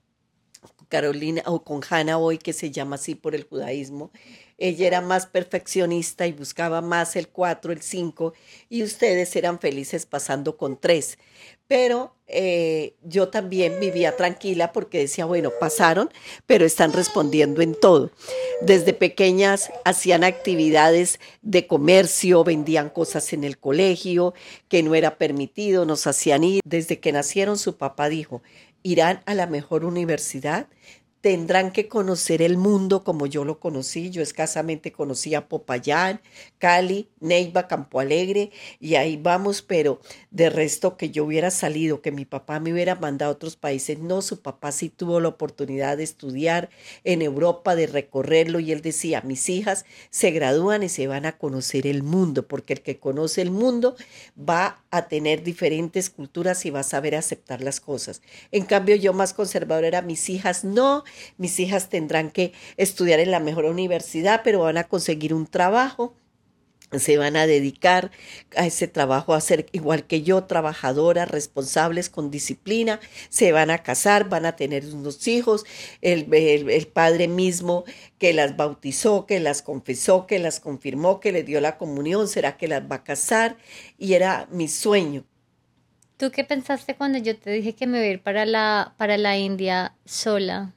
Carolina 0.88 1.44
o 1.46 1.63
con 1.63 1.82
Hannah 1.88 2.18
hoy, 2.18 2.39
que 2.39 2.51
se 2.51 2.72
llama 2.72 2.96
así 2.96 3.13
por 3.13 3.36
el 3.36 3.44
judaísmo. 3.44 4.12
Ella 4.60 4.88
era 4.88 5.01
más 5.01 5.25
perfeccionista 5.25 6.28
y 6.28 6.34
buscaba 6.34 6.82
más 6.82 7.16
el 7.16 7.30
4, 7.30 7.74
el 7.74 7.82
5, 7.82 8.34
y 8.70 8.84
ustedes 8.84 9.36
eran 9.36 9.60
felices 9.60 10.06
pasando 10.06 10.58
con 10.58 10.80
3 10.80 11.18
pero 11.70 12.16
eh, 12.25 12.96
yo 13.04 13.30
también 13.30 13.80
vivía 13.80 14.18
tranquila 14.18 14.74
porque 14.74 14.98
decía, 14.98 15.25
bueno, 15.25 15.51
pasaron, 15.60 16.10
pero 16.48 16.66
están 16.66 16.94
respondiendo 16.94 17.62
en 17.62 17.75
todo. 17.75 18.10
Desde 18.62 18.92
pequeñas 18.92 19.72
hacían 19.86 20.24
actividades 20.24 21.20
de 21.44 21.68
comercio, 21.68 22.44
vendían 22.44 22.89
cosas 22.89 23.34
en 23.34 23.44
el 23.44 23.60
colegio 23.60 24.34
que 24.68 24.82
no 24.82 24.96
era 24.96 25.20
permitido, 25.20 25.86
nos 25.86 26.08
hacían 26.08 26.44
ir. 26.44 26.62
Desde 26.66 27.00
que 27.00 27.12
nacieron 27.12 27.60
su 27.60 27.78
papá 27.78 28.10
dijo, 28.10 28.42
irán 28.82 29.22
a 29.28 29.36
la 29.36 29.46
mejor 29.46 29.86
universidad, 29.86 30.66
tendrán 31.22 31.72
que 31.72 31.88
conocer 31.88 32.42
el 32.42 32.58
mundo 32.58 33.04
como 33.04 33.26
yo 33.26 33.44
lo 33.44 33.60
conocí. 33.60 34.10
Yo 34.10 34.22
escasamente 34.22 34.92
conocía 34.92 35.48
Popayán, 35.50 36.22
Cali, 36.58 37.10
Neiva, 37.20 37.68
Campo 37.68 38.00
Alegre 38.00 38.52
y 38.80 38.96
ahí 38.96 39.18
vamos, 39.18 39.62
pero 39.62 40.00
de 40.32 40.50
resto 40.50 40.96
que 40.96 41.10
yo 41.10 41.26
hubiera 41.26 41.52
salido, 41.52 42.02
que 42.02 42.12
mi 42.12 42.26
papá 42.26 42.60
me 42.60 42.72
hubiera 42.72 42.96
mandado 42.96 43.32
a 43.32 43.36
otros 43.36 43.56
países, 43.56 44.00
no, 44.00 44.22
su 44.22 44.42
papá 44.42 44.72
sí 44.72 44.90
tuvo 44.90 45.20
la 45.20 45.30
oportunidad 45.30 45.98
de 45.98 46.04
estudiar 46.04 46.70
en 47.04 47.22
Europa, 47.22 47.76
de 47.76 47.88
recorrerlo 47.88 48.60
y 48.60 48.72
él 48.72 48.82
decía, 48.82 49.22
mis 49.22 49.50
hijas 49.50 49.86
se 50.10 50.32
gradúan 50.32 50.84
y 50.84 50.90
se 50.90 51.08
van 51.08 51.26
a 51.26 51.38
conocer 51.38 51.86
el 51.86 52.04
mundo, 52.04 52.48
porque 52.48 52.74
el 52.74 52.82
que 52.82 53.00
conoce 53.00 53.42
el 53.42 53.52
mundo 53.52 53.96
va 54.38 54.84
a 54.92 55.08
tener 55.08 55.44
diferentes 55.44 56.10
culturas 56.10 56.66
y 56.66 56.70
va 56.70 56.80
a 56.80 56.84
saber 56.84 57.16
aceptar 57.16 57.62
las 57.62 57.80
cosas. 57.80 58.22
En 58.52 58.66
cambio, 58.66 58.96
yo 58.96 59.14
más 59.14 59.34
conservadora 59.34 59.88
era 59.88 60.02
mis 60.02 60.30
hijas, 60.30 60.64
no, 60.64 61.04
mis 61.38 61.60
hijas 61.60 61.89
tendrán 61.89 62.32
que 62.32 62.54
estudiar 62.78 63.20
en 63.20 63.32
la 63.32 63.39
mejor 63.39 63.66
universidad, 63.66 64.42
pero 64.44 64.60
van 64.60 64.78
a 64.78 64.86
conseguir 64.86 65.34
un 65.34 65.48
trabajo 65.48 66.16
se 66.98 67.18
van 67.18 67.36
a 67.36 67.46
dedicar 67.46 68.10
a 68.56 68.66
ese 68.66 68.88
trabajo 68.88 69.36
a 69.36 69.42
ser 69.42 69.68
igual 69.74 70.06
que 70.06 70.24
yo, 70.24 70.46
trabajadoras, 70.46 71.30
responsables, 71.30 72.10
con 72.10 72.32
disciplina, 72.32 73.00
se 73.30 73.51
van 73.51 73.70
a 73.70 73.84
casar, 73.84 74.28
van 74.28 74.48
a 74.48 74.56
tener 74.56 74.86
unos 74.88 75.28
hijos, 75.28 75.66
el, 76.01 76.25
padre 76.92 77.28
mismo 77.28 77.84
que 78.18 78.34
las 78.34 78.58
bautizó, 78.58 79.28
que 79.28 79.39
las 79.39 79.62
confesó, 79.62 80.25
que 80.25 80.39
las 80.39 80.60
confirmó, 80.60 81.20
que 81.20 81.32
le 81.32 81.44
dio 81.44 81.62
la 81.62 81.78
comunión, 81.78 82.28
será 82.28 82.58
que 82.58 82.68
las 82.68 82.82
va 82.89 82.98
a 82.98 83.04
casar 83.04 83.58
y 84.00 84.13
era 84.13 84.48
mi 84.50 84.68
sueño. 84.68 85.25
¿Tú 86.18 86.32
qué 86.32 86.44
pensaste 86.44 86.96
cuando 86.96 87.18
yo 87.20 87.38
te 87.38 87.51
dije 87.51 87.75
que 87.75 87.88
me 87.88 88.00
voy 88.00 88.08
a 88.08 88.12
ir 88.12 88.22
para 88.22 88.46
la, 88.46 88.94
para 88.98 89.18
la 89.18 89.38
India 89.38 89.96
sola? 90.06 90.74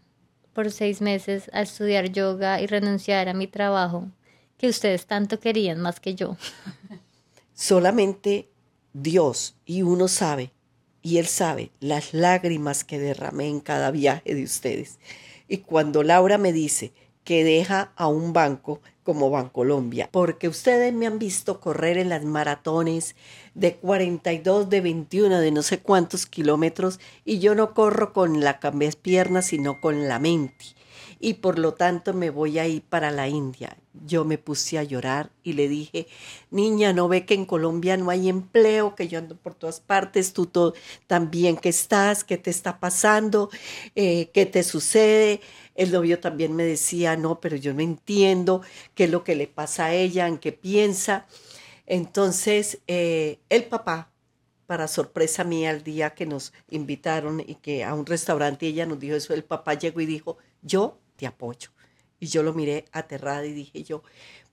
Por 0.53 0.71
seis 0.71 1.01
meses 1.01 1.51
a 1.53 1.63
estudiar 1.63 2.11
yoga 2.11 2.61
y 2.61 2.67
renunciar 2.67 3.29
a 3.29 3.35
mi 3.35 3.47
trabajo 3.47 4.09
que 4.59 4.69
ustedes 4.69 5.07
tanto 5.07 5.41
querían 5.41 5.81
más 5.81 6.01
que 6.01 6.15
yo. 6.15 6.37
Solamente 7.55 8.49
Dios 8.93 9.57
y 9.65 9.83
uno 9.83 10.09
sabe, 10.09 10.53
y 11.03 11.19
Él 11.19 11.27
sabe 11.27 11.73
las 11.81 12.15
lágrimas 12.15 12.85
que 12.85 12.99
derramé 12.99 13.49
en 13.49 13.61
cada 13.61 13.91
viaje 13.91 14.35
de 14.35 14.45
ustedes. 14.45 14.99
Y 15.49 15.59
cuando 15.59 16.03
Laura 16.03 16.39
me 16.39 16.53
dice 16.53 16.93
que 17.25 17.45
deja 17.45 17.93
a 17.97 18.07
un 18.07 18.33
banco 18.33 18.81
como 19.03 19.31
Bancolombia, 19.31 20.09
porque 20.11 20.49
ustedes 20.49 20.93
me 20.93 21.07
han 21.07 21.19
visto 21.19 21.61
correr 21.61 21.99
en 21.99 22.09
las 22.09 22.25
maratones 22.25 23.17
de 23.55 23.77
42, 23.77 24.71
de 24.71 24.81
21, 24.81 25.41
de 25.41 25.51
no 25.51 25.63
sé 25.63 25.81
cuántos 25.81 26.27
kilómetros, 26.27 27.01
y 27.25 27.39
yo 27.39 27.55
no 27.55 27.75
corro 27.75 28.13
con 28.13 28.41
la 28.41 28.61
pierna, 28.97 29.43
sino 29.43 29.81
con 29.81 30.09
la 30.09 30.19
mente. 30.19 30.65
Y 31.25 31.35
por 31.35 31.61
lo 31.61 31.75
tanto 31.75 32.15
me 32.15 32.31
voy 32.31 32.59
a 32.59 32.67
ir 32.67 32.83
para 32.83 33.13
la 33.13 33.29
India. 33.29 33.77
Yo 34.05 34.25
me 34.25 34.39
puse 34.39 34.77
a 34.77 34.83
llorar 34.83 35.31
y 35.45 35.53
le 35.53 35.69
dije, 35.69 36.09
niña, 36.51 36.93
¿no 36.93 37.07
ve 37.07 37.25
que 37.25 37.35
en 37.35 37.47
Colombia 37.47 37.97
no 37.97 38.11
hay 38.11 38.29
empleo, 38.29 38.97
que 38.97 39.07
yo 39.07 39.21
ando 39.21 39.37
por 39.37 39.55
todas 39.55 39.79
partes, 39.79 40.33
tú 40.33 40.51
también 41.07 41.57
que 41.57 41.69
estás, 41.69 42.25
qué 42.25 42.39
te 42.39 42.51
está 42.51 42.81
pasando, 42.81 43.51
eh, 43.95 44.31
qué 44.35 44.47
te 44.47 44.65
sucede? 44.65 45.41
El 45.77 45.93
novio 45.93 46.19
también 46.19 46.57
me 46.57 46.65
decía, 46.65 47.17
no, 47.17 47.39
pero 47.41 47.55
yo 47.55 47.73
no 47.73 47.83
entiendo 47.83 48.63
qué 48.97 49.05
es 49.05 49.11
lo 49.11 49.23
que 49.23 49.37
le 49.37 49.47
pasa 49.47 49.87
a 49.87 49.95
ella, 49.95 50.27
en 50.27 50.39
qué 50.39 50.51
piensa. 50.51 51.27
Entonces, 51.87 52.81
eh, 52.89 53.39
el 53.49 53.63
papá, 53.67 54.11
para 54.67 54.89
sorpresa 54.89 55.45
mía, 55.45 55.71
el 55.71 55.85
día 55.85 56.15
que 56.15 56.27
nos 56.27 56.53
invitaron 56.69 57.45
y 57.47 57.55
que 57.57 57.85
a 57.85 57.95
un 57.95 58.07
restaurante 58.07 58.67
ella 58.67 58.87
nos 58.87 58.99
dijo 58.99 59.15
eso, 59.15 59.35
el 59.35 59.45
papá 59.45 59.75
llegó 59.75 60.01
y 60.01 60.07
dijo, 60.07 60.39
yo 60.63 60.99
te 61.23 61.29
apoyo. 61.29 61.71
Y 62.19 62.27
yo 62.27 62.43
lo 62.43 62.53
miré 62.53 62.85
aterrada 62.91 63.47
y 63.47 63.53
dije 63.53 63.85
yo, 63.85 64.03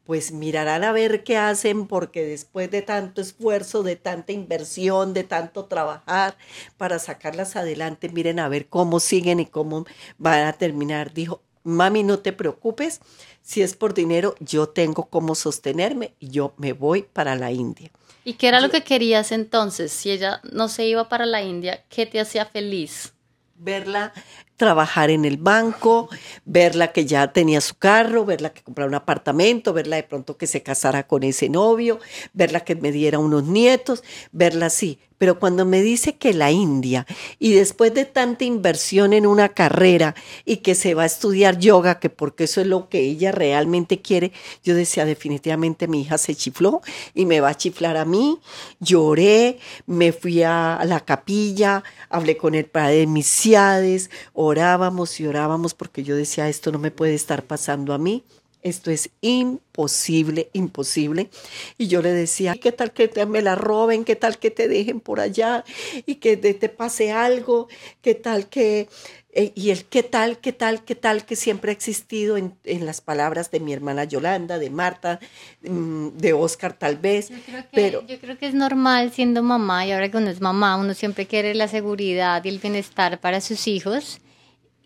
pues 0.04 0.32
mirarán 0.32 0.84
a 0.84 0.92
ver 0.92 1.24
qué 1.24 1.36
hacen 1.36 1.88
porque 1.88 2.24
después 2.24 2.70
de 2.70 2.84
tanto 2.84 3.22
esfuerzo, 3.22 3.82
de 3.82 3.96
tanta 3.96 4.34
inversión, 4.34 5.16
de 5.16 5.24
tanto 5.24 5.66
trabajar 5.66 6.38
para 6.78 7.00
sacarlas 7.00 7.56
adelante, 7.56 8.10
miren 8.10 8.40
a 8.40 8.50
ver 8.50 8.68
cómo 8.68 9.00
siguen 9.00 9.40
y 9.40 9.48
cómo 9.48 9.86
van 10.20 10.46
a 10.46 10.54
terminar. 10.54 11.12
Dijo, 11.12 11.42
mami, 11.64 12.04
no 12.04 12.20
te 12.20 12.34
preocupes, 12.34 13.02
si 13.42 13.64
es 13.64 13.76
por 13.76 13.96
dinero, 13.96 14.36
yo 14.40 14.70
tengo 14.70 15.10
cómo 15.10 15.34
sostenerme 15.34 16.14
y 16.20 16.30
yo 16.30 16.54
me 16.58 16.74
voy 16.74 17.02
para 17.02 17.36
la 17.36 17.52
India. 17.52 17.90
¿Y 18.24 18.34
qué 18.34 18.50
era 18.50 18.62
lo 18.62 18.70
que 18.70 18.84
querías 18.84 19.32
entonces? 19.32 19.92
Si 19.92 20.12
ella 20.12 20.40
no 20.52 20.68
se 20.68 20.86
iba 20.86 21.10
para 21.10 21.26
la 21.26 21.42
India, 21.42 21.84
¿qué 21.90 22.06
te 22.06 22.20
hacía 22.20 22.46
feliz? 22.46 23.14
Verla 23.56 24.14
trabajar 24.60 25.10
en 25.10 25.26
el 25.26 25.38
banco, 25.38 26.10
verla 26.46 26.92
que 26.92 27.08
ya 27.08 27.34
tenía 27.34 27.62
su 27.62 27.76
carro, 27.76 28.26
verla 28.26 28.52
que 28.52 28.62
comprara 28.62 28.88
un 28.88 28.94
apartamento, 28.94 29.74
verla 29.74 29.96
de 29.96 30.04
pronto 30.04 30.38
que 30.38 30.46
se 30.46 30.62
casara 30.62 31.08
con 31.08 31.24
ese 31.24 31.50
novio, 31.50 32.00
verla 32.34 32.60
que 32.60 32.76
me 32.76 32.92
diera 32.92 33.18
unos 33.18 33.46
nietos, 33.46 34.04
verla 34.32 34.68
así. 34.68 35.00
Pero 35.20 35.38
cuando 35.38 35.66
me 35.66 35.82
dice 35.82 36.16
que 36.16 36.34
la 36.34 36.50
India, 36.50 37.06
y 37.40 37.52
después 37.52 37.94
de 37.94 38.06
tanta 38.06 38.46
inversión 38.46 39.12
en 39.12 39.28
una 39.28 39.50
carrera 39.50 40.16
y 40.46 40.58
que 40.58 40.76
se 40.76 40.94
va 40.94 41.04
a 41.04 41.08
estudiar 41.08 41.60
yoga, 41.60 42.00
que 42.00 42.10
porque 42.10 42.46
eso 42.46 42.62
es 42.62 42.68
lo 42.68 42.88
que 42.88 43.02
ella 43.02 43.34
realmente 43.34 44.02
quiere, 44.02 44.32
yo 44.64 44.76
decía, 44.76 45.04
definitivamente 45.04 45.90
mi 45.90 46.02
hija 46.02 46.18
se 46.18 46.36
chifló 46.36 46.82
y 47.14 47.26
me 47.26 47.42
va 47.42 47.50
a 47.50 47.58
chiflar 47.58 47.98
a 47.98 48.06
mí. 48.06 48.40
Lloré, 48.80 49.60
me 49.86 50.14
fui 50.14 50.42
a 50.42 50.80
la 50.86 51.02
capilla, 51.02 51.84
hablé 52.10 52.38
con 52.38 52.56
el 52.56 52.66
padre 52.66 53.00
de 53.00 53.08
mis 53.08 53.28
ciades, 53.28 54.10
orábamos 54.50 55.20
y 55.20 55.26
orábamos 55.26 55.74
porque 55.74 56.04
yo 56.04 56.16
decía, 56.16 56.50
esto 56.50 56.72
no 56.72 56.80
me 56.80 56.92
puede 56.92 57.16
estar 57.16 57.44
pasando 57.44 57.94
a 57.94 57.98
mí. 57.98 58.24
Esto 58.62 58.92
es 58.92 59.10
imposible, 59.22 60.50
imposible. 60.52 61.30
Y 61.78 61.88
yo 61.88 62.02
le 62.02 62.12
decía, 62.12 62.56
¿qué 62.56 62.74
tal 62.74 62.92
que 62.92 63.08
te, 63.08 63.26
me 63.26 63.42
la 63.42 63.56
roben? 63.56 64.04
¿Qué 64.04 64.18
tal 64.18 64.38
que 64.38 64.52
te 64.52 64.68
dejen 64.68 65.00
por 65.00 65.22
allá? 65.22 65.64
Y 66.06 66.16
que 66.16 66.36
te, 66.36 66.68
pase 66.68 67.12
algo. 67.12 67.70
¿Qué 68.02 68.16
tal 68.16 68.50
que... 68.50 68.90
Eh, 69.32 69.52
y 69.54 69.70
el 69.70 69.86
qué 69.86 70.02
tal, 70.02 70.40
qué 70.40 70.52
tal, 70.52 70.84
qué 70.84 70.96
tal 70.96 71.24
que 71.24 71.36
siempre 71.36 71.72
ha 71.72 71.74
existido 71.74 72.36
en, 72.36 72.58
las 72.84 73.00
palabras 73.00 73.52
de 73.52 73.60
mi 73.60 73.72
hermana 73.72 74.04
Yolanda, 74.04 74.58
de 74.58 74.72
Marta, 74.72 75.20
mm, 75.62 76.18
de 76.18 76.34
Oscar 76.34 76.74
tal 76.74 76.98
vez. 76.98 77.32
pero 77.72 78.06
yo 78.08 78.20
creo 78.20 78.40
que 78.40 78.48
es 78.48 78.56
normal 78.56 79.14
siendo 79.14 79.44
mamá 79.44 79.86
y 79.86 79.92
ahora 79.92 80.10
que 80.10 80.18
uno 80.18 80.32
es 80.32 80.42
mamá, 80.42 80.78
uno 80.78 80.96
siempre 80.96 81.28
quiere 81.28 81.54
la 81.54 81.68
seguridad 81.68 82.44
y 82.44 82.50
el 82.50 82.58
bienestar 82.58 83.20
para 83.22 83.40
sus 83.40 83.68
hijos. 83.68 84.20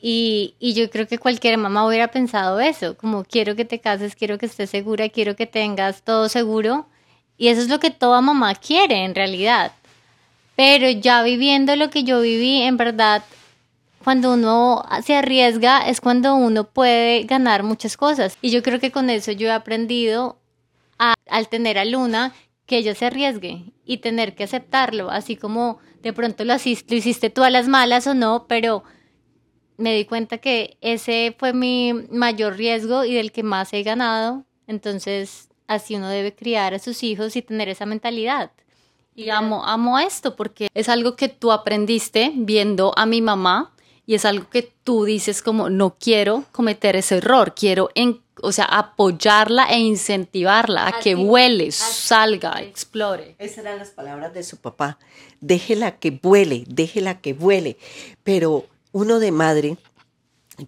Y, 0.06 0.56
y, 0.60 0.74
yo 0.74 0.90
creo 0.90 1.08
que 1.08 1.18
cualquier 1.18 1.58
mamá 1.58 1.88
hubiera 1.88 2.10
pensado 2.10 2.60
eso, 2.60 2.98
como 2.98 3.24
quiero 3.24 3.56
que 3.56 3.64
te 3.64 3.80
cases, 3.80 4.18
quiero 4.18 4.38
que 4.38 4.48
estés 4.48 4.70
segura, 4.70 5.08
quiero 5.08 5.38
que 5.38 5.48
tengas 5.48 6.02
todo 6.02 6.28
seguro. 6.28 6.88
Y 7.38 7.48
eso 7.48 7.62
es 7.62 7.70
lo 7.70 7.80
que 7.80 7.90
toda 7.90 8.20
mamá 8.20 8.54
quiere 8.56 9.06
en 9.06 9.16
realidad. 9.16 9.72
Pero 10.58 10.90
ya 10.90 11.24
viviendo 11.24 11.78
lo 11.78 11.90
que 11.90 12.04
yo 12.04 12.20
viví, 12.20 12.64
en 12.64 12.76
verdad, 12.76 13.24
cuando 14.04 14.34
uno 14.34 14.84
se 15.06 15.16
arriesga 15.16 15.88
es 15.88 16.02
cuando 16.02 16.36
uno 16.36 16.66
puede 16.66 17.24
ganar 17.24 17.64
muchas 17.64 17.96
cosas. 17.96 18.38
Y 18.42 18.52
yo 18.52 18.62
creo 18.62 18.82
que 18.82 18.92
con 18.92 19.10
eso 19.10 19.32
yo 19.32 19.48
he 19.48 19.52
aprendido 19.52 20.38
a, 21.00 21.14
al 21.30 21.48
tener 21.48 21.78
a 21.78 21.86
Luna 21.86 22.34
que 22.66 22.76
ella 22.76 22.94
se 22.94 23.06
arriesgue 23.06 23.64
y 23.86 24.00
tener 24.00 24.36
que 24.36 24.44
aceptarlo, 24.44 25.10
así 25.10 25.38
como 25.38 25.80
de 26.02 26.12
pronto 26.12 26.44
lo, 26.44 26.56
lo 26.56 26.96
hiciste 26.96 27.30
tú 27.30 27.44
a 27.46 27.50
las 27.50 27.70
malas 27.70 28.06
o 28.06 28.14
no, 28.14 28.48
pero 28.50 28.84
me 29.77 29.96
di 29.96 30.06
cuenta 30.06 30.38
que 30.38 30.77
ese 30.82 31.36
fue 31.38 31.53
mi 31.53 31.94
mayor 32.12 32.58
riesgo 32.58 33.03
y 33.06 33.13
del 33.15 33.32
que 33.32 33.44
más 33.44 33.74
he 33.74 33.84
ganado. 33.84 34.46
Entonces, 34.68 35.50
así 35.68 35.96
uno 35.96 36.10
debe 36.10 36.36
criar 36.36 36.74
a 36.74 36.80
sus 36.80 37.03
hijos 37.03 37.36
y 37.36 37.42
tener 37.42 37.70
esa 37.70 37.86
mentalidad. 37.86 38.51
Y 39.15 39.30
amo, 39.30 39.63
amo 39.65 40.00
esto 40.00 40.36
porque 40.36 40.70
es 40.74 40.89
algo 40.89 41.15
que 41.15 41.30
tú 41.30 41.51
aprendiste 41.51 42.32
viendo 42.36 42.94
a 42.98 43.06
mi 43.06 43.22
mamá 43.22 43.74
y 44.06 44.15
es 44.15 44.25
algo 44.25 44.50
que 44.50 44.74
tú 44.84 45.06
dices 45.06 45.42
como 45.42 45.70
no 45.70 45.96
quiero 46.00 46.46
cometer 46.51 46.96
ese 46.96 47.18
error, 47.18 47.53
quiero 47.56 47.89
en, 47.96 48.22
o 48.42 48.51
sea, 48.51 48.65
apoyarla 48.65 49.65
e 49.65 49.80
incentivarla 49.80 50.88
a 50.88 51.00
que 51.00 51.15
vuele, 51.15 51.72
salga, 51.72 52.62
explore. 52.62 53.36
Esas 53.38 53.60
eran 53.60 53.77
las 53.77 53.92
palabras 53.92 54.34
de 54.34 54.44
su 54.44 54.58
papá. 54.58 54.98
Déjela 55.42 55.98
que 56.00 56.12
vuele, 56.12 56.63
déjela 56.68 57.22
que 57.22 57.34
vuele. 57.34 57.77
Pero 58.24 58.65
uno 58.94 59.20
de 59.20 59.32
madre, 59.32 59.78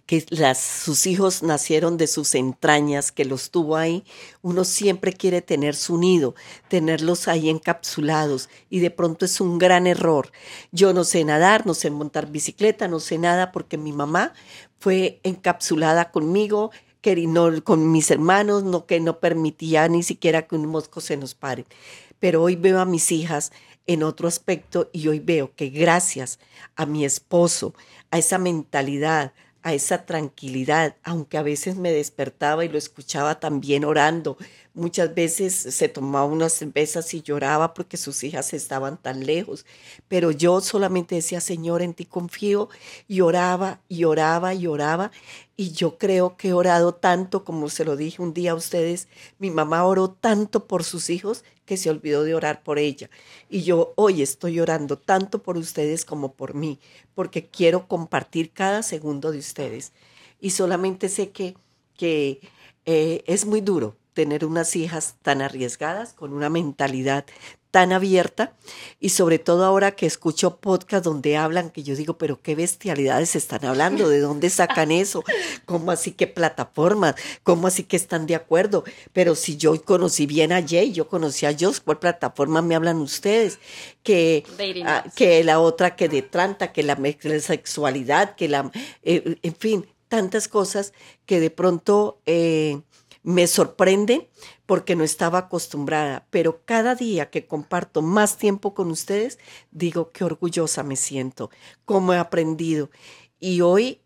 que 0.04 0.26
las, 0.30 0.58
sus 0.60 1.06
hijos 1.06 1.44
nacieron 1.44 1.96
de 1.96 2.08
sus 2.08 2.34
entrañas, 2.34 3.12
que 3.12 3.24
los 3.24 3.50
tuvo 3.52 3.76
ahí, 3.76 4.04
uno 4.42 4.64
siempre 4.64 5.12
quiere 5.12 5.42
tener 5.42 5.76
su 5.76 5.96
nido, 5.96 6.34
tenerlos 6.68 7.28
ahí 7.28 7.48
encapsulados 7.48 8.48
y 8.68 8.80
de 8.80 8.90
pronto 8.90 9.24
es 9.24 9.40
un 9.40 9.58
gran 9.58 9.86
error. 9.86 10.32
Yo 10.72 10.92
no 10.92 11.04
sé 11.04 11.24
nadar, 11.24 11.66
no 11.66 11.74
sé 11.74 11.90
montar 11.90 12.30
bicicleta, 12.30 12.88
no 12.88 12.98
sé 12.98 13.16
nada 13.18 13.52
porque 13.52 13.78
mi 13.78 13.92
mamá 13.92 14.34
fue 14.80 15.20
encapsulada 15.22 16.10
conmigo, 16.10 16.72
que 17.00 17.62
con 17.62 17.92
mis 17.92 18.10
hermanos, 18.10 18.64
no, 18.64 18.86
que 18.86 18.98
no 18.98 19.20
permitía 19.20 19.86
ni 19.86 20.02
siquiera 20.02 20.48
que 20.48 20.56
un 20.56 20.66
mosco 20.66 21.00
se 21.00 21.16
nos 21.16 21.36
pare. 21.36 21.64
Pero 22.18 22.42
hoy 22.42 22.56
veo 22.56 22.80
a 22.80 22.84
mis 22.84 23.12
hijas 23.12 23.52
en 23.86 24.02
otro 24.02 24.28
aspecto 24.28 24.90
y 24.92 25.08
hoy 25.08 25.20
veo 25.20 25.54
que 25.54 25.68
gracias 25.68 26.38
a 26.74 26.86
mi 26.86 27.04
esposo, 27.04 27.74
a 28.10 28.18
esa 28.18 28.38
mentalidad, 28.38 29.32
a 29.62 29.74
esa 29.74 30.06
tranquilidad, 30.06 30.96
aunque 31.02 31.38
a 31.38 31.42
veces 31.42 31.76
me 31.76 31.90
despertaba 31.90 32.64
y 32.64 32.68
lo 32.68 32.78
escuchaba 32.78 33.40
también 33.40 33.84
orando. 33.84 34.36
Muchas 34.76 35.14
veces 35.14 35.54
se 35.54 35.88
tomaba 35.88 36.26
unas 36.26 36.52
cervezas 36.52 37.14
y 37.14 37.22
lloraba 37.22 37.72
porque 37.72 37.96
sus 37.96 38.22
hijas 38.22 38.52
estaban 38.52 38.98
tan 39.00 39.24
lejos, 39.24 39.64
pero 40.06 40.30
yo 40.32 40.60
solamente 40.60 41.14
decía, 41.14 41.40
Señor, 41.40 41.80
en 41.80 41.94
ti 41.94 42.04
confío, 42.04 42.68
y 43.08 43.22
oraba 43.22 43.80
y 43.88 44.04
oraba 44.04 44.52
y 44.52 44.66
oraba, 44.66 45.12
y 45.56 45.70
yo 45.72 45.96
creo 45.96 46.36
que 46.36 46.48
he 46.48 46.52
orado 46.52 46.92
tanto, 46.94 47.42
como 47.42 47.70
se 47.70 47.86
lo 47.86 47.96
dije 47.96 48.20
un 48.20 48.34
día 48.34 48.50
a 48.50 48.54
ustedes, 48.54 49.08
mi 49.38 49.50
mamá 49.50 49.82
oró 49.86 50.10
tanto 50.10 50.66
por 50.66 50.84
sus 50.84 51.08
hijos 51.08 51.42
que 51.64 51.78
se 51.78 51.88
olvidó 51.88 52.22
de 52.24 52.34
orar 52.34 52.62
por 52.62 52.78
ella. 52.78 53.08
Y 53.48 53.62
yo 53.62 53.94
hoy 53.96 54.20
estoy 54.20 54.60
orando 54.60 54.98
tanto 54.98 55.42
por 55.42 55.56
ustedes 55.56 56.04
como 56.04 56.34
por 56.34 56.52
mí, 56.52 56.78
porque 57.14 57.46
quiero 57.46 57.88
compartir 57.88 58.52
cada 58.52 58.82
segundo 58.82 59.32
de 59.32 59.38
ustedes. 59.38 59.94
Y 60.38 60.50
solamente 60.50 61.08
sé 61.08 61.30
que, 61.30 61.56
que 61.96 62.40
eh, 62.84 63.24
es 63.26 63.46
muy 63.46 63.62
duro 63.62 63.96
tener 64.16 64.46
unas 64.46 64.74
hijas 64.76 65.16
tan 65.20 65.42
arriesgadas, 65.42 66.14
con 66.14 66.32
una 66.32 66.48
mentalidad 66.48 67.26
tan 67.70 67.92
abierta 67.92 68.54
y 68.98 69.10
sobre 69.10 69.38
todo 69.38 69.66
ahora 69.66 69.90
que 69.90 70.06
escucho 70.06 70.56
podcast 70.56 71.04
donde 71.04 71.36
hablan 71.36 71.68
que 71.68 71.82
yo 71.82 71.94
digo, 71.94 72.16
pero 72.16 72.40
qué 72.40 72.54
bestialidades 72.54 73.36
están 73.36 73.66
hablando, 73.66 74.08
de 74.08 74.20
dónde 74.20 74.48
sacan 74.48 74.90
eso, 74.90 75.22
cómo 75.66 75.90
así 75.90 76.12
que 76.12 76.26
plataformas, 76.26 77.16
cómo 77.42 77.66
así 77.66 77.82
que 77.82 77.96
están 77.96 78.24
de 78.24 78.34
acuerdo, 78.34 78.84
pero 79.12 79.34
si 79.34 79.58
yo 79.58 79.78
conocí 79.84 80.24
bien 80.24 80.50
a 80.50 80.66
Jay, 80.66 80.92
yo 80.92 81.08
conocí 81.08 81.44
a 81.44 81.54
Joss, 81.54 81.80
¿cuál 81.80 81.98
plataforma 81.98 82.62
me 82.62 82.74
hablan 82.74 82.96
ustedes? 82.96 83.58
Que, 84.02 84.44
ah, 84.86 85.04
que 85.14 85.44
la 85.44 85.60
otra 85.60 85.96
que 85.96 86.08
de 86.08 86.22
Tranta, 86.22 86.72
que 86.72 86.82
la 86.82 86.96
sexualidad, 87.40 88.36
que 88.36 88.48
la, 88.48 88.70
eh, 89.02 89.36
en 89.42 89.54
fin, 89.54 89.86
tantas 90.08 90.48
cosas 90.48 90.94
que 91.26 91.40
de 91.40 91.50
pronto 91.50 92.20
eh, 92.24 92.80
me 93.26 93.48
sorprende 93.48 94.30
porque 94.66 94.94
no 94.94 95.02
estaba 95.02 95.38
acostumbrada, 95.38 96.28
pero 96.30 96.62
cada 96.64 96.94
día 96.94 97.28
que 97.28 97.48
comparto 97.48 98.00
más 98.00 98.38
tiempo 98.38 98.72
con 98.72 98.88
ustedes, 98.88 99.40
digo 99.72 100.12
qué 100.12 100.22
orgullosa 100.22 100.84
me 100.84 100.94
siento, 100.94 101.50
cómo 101.84 102.14
he 102.14 102.18
aprendido. 102.18 102.88
Y 103.40 103.62
hoy 103.62 104.00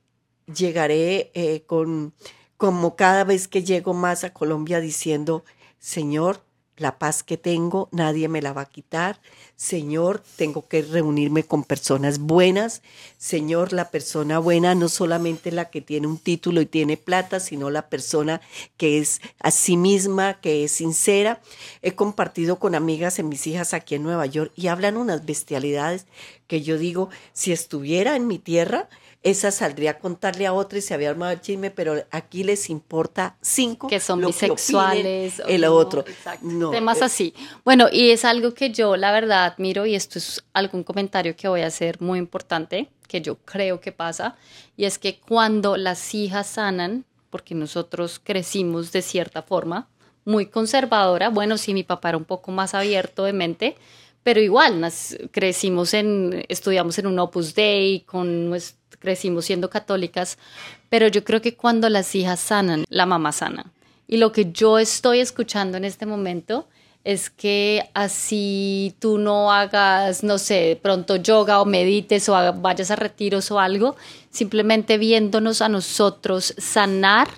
llegaré 0.46 1.30
eh, 1.34 1.64
con, 1.66 2.14
como 2.56 2.96
cada 2.96 3.24
vez 3.24 3.46
que 3.46 3.62
llego 3.62 3.92
más 3.92 4.24
a 4.24 4.32
Colombia 4.32 4.80
diciendo, 4.80 5.44
Señor, 5.78 6.42
la 6.80 6.98
paz 6.98 7.22
que 7.22 7.36
tengo, 7.36 7.88
nadie 7.92 8.26
me 8.28 8.40
la 8.40 8.52
va 8.52 8.62
a 8.62 8.70
quitar. 8.70 9.20
Señor, 9.54 10.22
tengo 10.36 10.66
que 10.66 10.80
reunirme 10.80 11.44
con 11.44 11.62
personas 11.62 12.18
buenas. 12.18 12.82
Señor, 13.18 13.74
la 13.74 13.90
persona 13.90 14.38
buena 14.38 14.74
no 14.74 14.88
solamente 14.88 15.52
la 15.52 15.68
que 15.68 15.82
tiene 15.82 16.06
un 16.06 16.16
título 16.16 16.62
y 16.62 16.66
tiene 16.66 16.96
plata, 16.96 17.38
sino 17.38 17.68
la 17.68 17.90
persona 17.90 18.40
que 18.78 18.98
es 18.98 19.20
a 19.40 19.50
sí 19.50 19.76
misma, 19.76 20.40
que 20.40 20.64
es 20.64 20.72
sincera. 20.72 21.42
He 21.82 21.92
compartido 21.92 22.58
con 22.58 22.74
amigas 22.74 23.18
en 23.18 23.28
mis 23.28 23.46
hijas 23.46 23.74
aquí 23.74 23.96
en 23.96 24.02
Nueva 24.02 24.24
York 24.24 24.52
y 24.56 24.68
hablan 24.68 24.96
unas 24.96 25.26
bestialidades 25.26 26.06
que 26.46 26.62
yo 26.62 26.78
digo, 26.78 27.10
si 27.34 27.52
estuviera 27.52 28.16
en 28.16 28.26
mi 28.26 28.38
tierra, 28.38 28.88
esa 29.22 29.50
saldría 29.50 29.92
a 29.92 29.98
contarle 29.98 30.46
a 30.46 30.52
otra 30.52 30.78
y 30.78 30.82
se 30.82 30.94
había 30.94 31.10
armado 31.10 31.32
el 31.32 31.40
chisme, 31.40 31.70
pero 31.70 31.94
aquí 32.10 32.42
les 32.42 32.70
importa 32.70 33.36
cinco. 33.42 33.88
Que 33.88 34.00
son 34.00 34.24
bisexuales. 34.24 35.42
el 35.46 35.64
otro. 35.64 36.04
No, 36.40 36.70
Temas 36.70 37.02
así. 37.02 37.34
Bueno, 37.64 37.88
y 37.92 38.10
es 38.10 38.24
algo 38.24 38.54
que 38.54 38.70
yo 38.70 38.96
la 38.96 39.12
verdad 39.12 39.44
admiro 39.44 39.84
y 39.84 39.94
esto 39.94 40.18
es 40.18 40.42
algún 40.54 40.84
comentario 40.84 41.36
que 41.36 41.48
voy 41.48 41.60
a 41.60 41.66
hacer 41.66 42.00
muy 42.00 42.18
importante, 42.18 42.88
que 43.08 43.20
yo 43.20 43.36
creo 43.36 43.80
que 43.80 43.92
pasa, 43.92 44.36
y 44.76 44.84
es 44.84 44.98
que 44.98 45.18
cuando 45.18 45.76
las 45.76 46.14
hijas 46.14 46.46
sanan, 46.46 47.04
porque 47.28 47.54
nosotros 47.54 48.20
crecimos 48.22 48.90
de 48.92 49.02
cierta 49.02 49.42
forma, 49.42 49.88
muy 50.24 50.46
conservadora, 50.46 51.28
bueno, 51.28 51.58
sí, 51.58 51.74
mi 51.74 51.82
papá 51.82 52.10
era 52.10 52.18
un 52.18 52.24
poco 52.24 52.52
más 52.52 52.74
abierto 52.74 53.24
de 53.24 53.32
mente, 53.32 53.76
pero 54.22 54.40
igual 54.40 54.80
nos 54.80 55.16
crecimos 55.30 55.94
en, 55.94 56.44
estudiamos 56.48 56.98
en 56.98 57.06
un 57.06 57.18
Opus 57.18 57.54
Dei, 57.54 58.00
con 58.00 58.48
crecimos 59.00 59.46
siendo 59.46 59.68
católicas, 59.68 60.38
pero 60.88 61.08
yo 61.08 61.24
creo 61.24 61.42
que 61.42 61.56
cuando 61.56 61.88
las 61.88 62.14
hijas 62.14 62.38
sanan, 62.38 62.84
la 62.88 63.06
mamá 63.06 63.32
sana. 63.32 63.72
Y 64.06 64.18
lo 64.18 64.30
que 64.30 64.52
yo 64.52 64.78
estoy 64.78 65.20
escuchando 65.20 65.76
en 65.76 65.84
este 65.84 66.06
momento 66.06 66.68
es 67.02 67.30
que 67.30 67.88
así 67.94 68.94
tú 68.98 69.18
no 69.18 69.52
hagas, 69.52 70.22
no 70.22 70.38
sé, 70.38 70.78
pronto 70.82 71.16
yoga 71.16 71.60
o 71.60 71.64
medites 71.64 72.28
o 72.28 72.54
vayas 72.56 72.90
a 72.90 72.96
retiros 72.96 73.50
o 73.50 73.58
algo, 73.58 73.96
simplemente 74.30 74.98
viéndonos 74.98 75.62
a 75.62 75.68
nosotros 75.68 76.54
sanar 76.58 77.28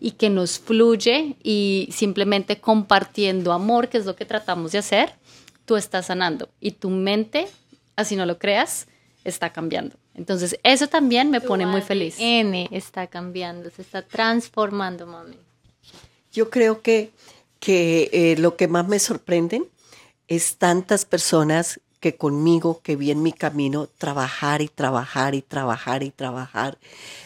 y 0.00 0.12
que 0.12 0.30
nos 0.30 0.58
fluye 0.58 1.36
y 1.42 1.88
simplemente 1.90 2.60
compartiendo 2.60 3.52
amor, 3.52 3.88
que 3.88 3.98
es 3.98 4.06
lo 4.06 4.14
que 4.14 4.24
tratamos 4.24 4.72
de 4.72 4.78
hacer, 4.78 5.14
tú 5.64 5.76
estás 5.76 6.06
sanando 6.06 6.48
y 6.60 6.72
tu 6.72 6.90
mente, 6.90 7.48
así 7.96 8.14
no 8.14 8.24
lo 8.24 8.38
creas, 8.38 8.86
está 9.24 9.50
cambiando. 9.50 9.96
Entonces, 10.18 10.58
eso 10.62 10.88
también 10.88 11.30
me 11.30 11.40
pone 11.40 11.64
muy 11.64 11.80
feliz. 11.80 12.16
N 12.18 12.68
está 12.72 13.06
cambiando, 13.06 13.70
se 13.70 13.82
está 13.82 14.02
transformando, 14.02 15.06
mami. 15.06 15.36
Yo 16.32 16.50
creo 16.50 16.82
que 16.82 17.12
que 17.58 18.10
eh, 18.12 18.36
lo 18.38 18.56
que 18.56 18.68
más 18.68 18.86
me 18.88 18.98
sorprenden 18.98 19.66
es 20.28 20.56
tantas 20.56 21.04
personas 21.04 21.80
que 22.00 22.16
conmigo, 22.16 22.80
que 22.82 22.94
vi 22.94 23.10
en 23.10 23.22
mi 23.22 23.32
camino, 23.32 23.88
trabajar 23.98 24.62
y 24.62 24.68
trabajar 24.68 25.34
y 25.34 25.42
trabajar 25.42 26.04
y 26.04 26.10
trabajar. 26.10 26.78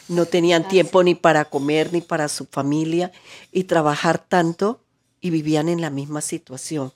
No 0.09 0.25
tenían 0.25 0.67
tiempo 0.67 1.03
ni 1.03 1.15
para 1.15 1.45
comer 1.45 1.93
ni 1.93 2.01
para 2.01 2.29
su 2.29 2.47
familia 2.47 3.13
y 3.51 3.65
trabajar 3.65 4.19
tanto 4.19 4.81
y 5.21 5.29
vivían 5.29 5.69
en 5.69 5.83
la 5.83 5.91
misma 5.91 6.23
situación. 6.23 6.93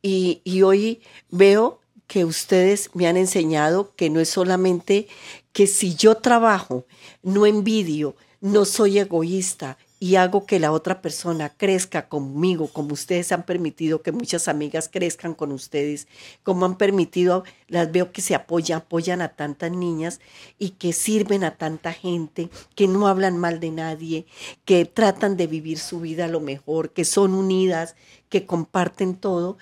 Y, 0.00 0.40
y 0.44 0.62
hoy 0.62 1.02
veo 1.30 1.80
que 2.06 2.24
ustedes 2.24 2.90
me 2.94 3.06
han 3.06 3.16
enseñado 3.16 3.94
que 3.96 4.10
no 4.10 4.20
es 4.20 4.28
solamente 4.28 5.08
que 5.52 5.66
si 5.66 5.94
yo 5.94 6.16
trabajo, 6.16 6.86
no 7.22 7.46
envidio, 7.46 8.16
no 8.40 8.64
soy 8.64 8.98
egoísta, 8.98 9.78
y 9.98 10.16
hago 10.16 10.44
que 10.44 10.60
la 10.60 10.72
otra 10.72 11.00
persona 11.00 11.48
crezca 11.48 12.08
conmigo, 12.08 12.68
como 12.68 12.92
ustedes 12.92 13.32
han 13.32 13.44
permitido 13.44 14.02
que 14.02 14.12
muchas 14.12 14.46
amigas 14.46 14.90
crezcan 14.92 15.32
con 15.34 15.52
ustedes, 15.52 16.06
como 16.42 16.66
han 16.66 16.76
permitido, 16.76 17.44
las 17.66 17.90
veo 17.90 18.12
que 18.12 18.20
se 18.20 18.34
apoyan, 18.34 18.78
apoyan 18.78 19.22
a 19.22 19.28
tantas 19.28 19.70
niñas 19.70 20.20
y 20.58 20.70
que 20.70 20.92
sirven 20.92 21.44
a 21.44 21.56
tanta 21.56 21.94
gente, 21.94 22.50
que 22.74 22.88
no 22.88 23.08
hablan 23.08 23.38
mal 23.38 23.58
de 23.58 23.70
nadie, 23.70 24.26
que 24.66 24.84
tratan 24.84 25.38
de 25.38 25.46
vivir 25.46 25.78
su 25.78 26.00
vida 26.00 26.28
lo 26.28 26.40
mejor, 26.40 26.90
que 26.90 27.06
son 27.06 27.32
unidas, 27.32 27.96
que 28.28 28.44
comparten 28.44 29.16
todo. 29.16 29.56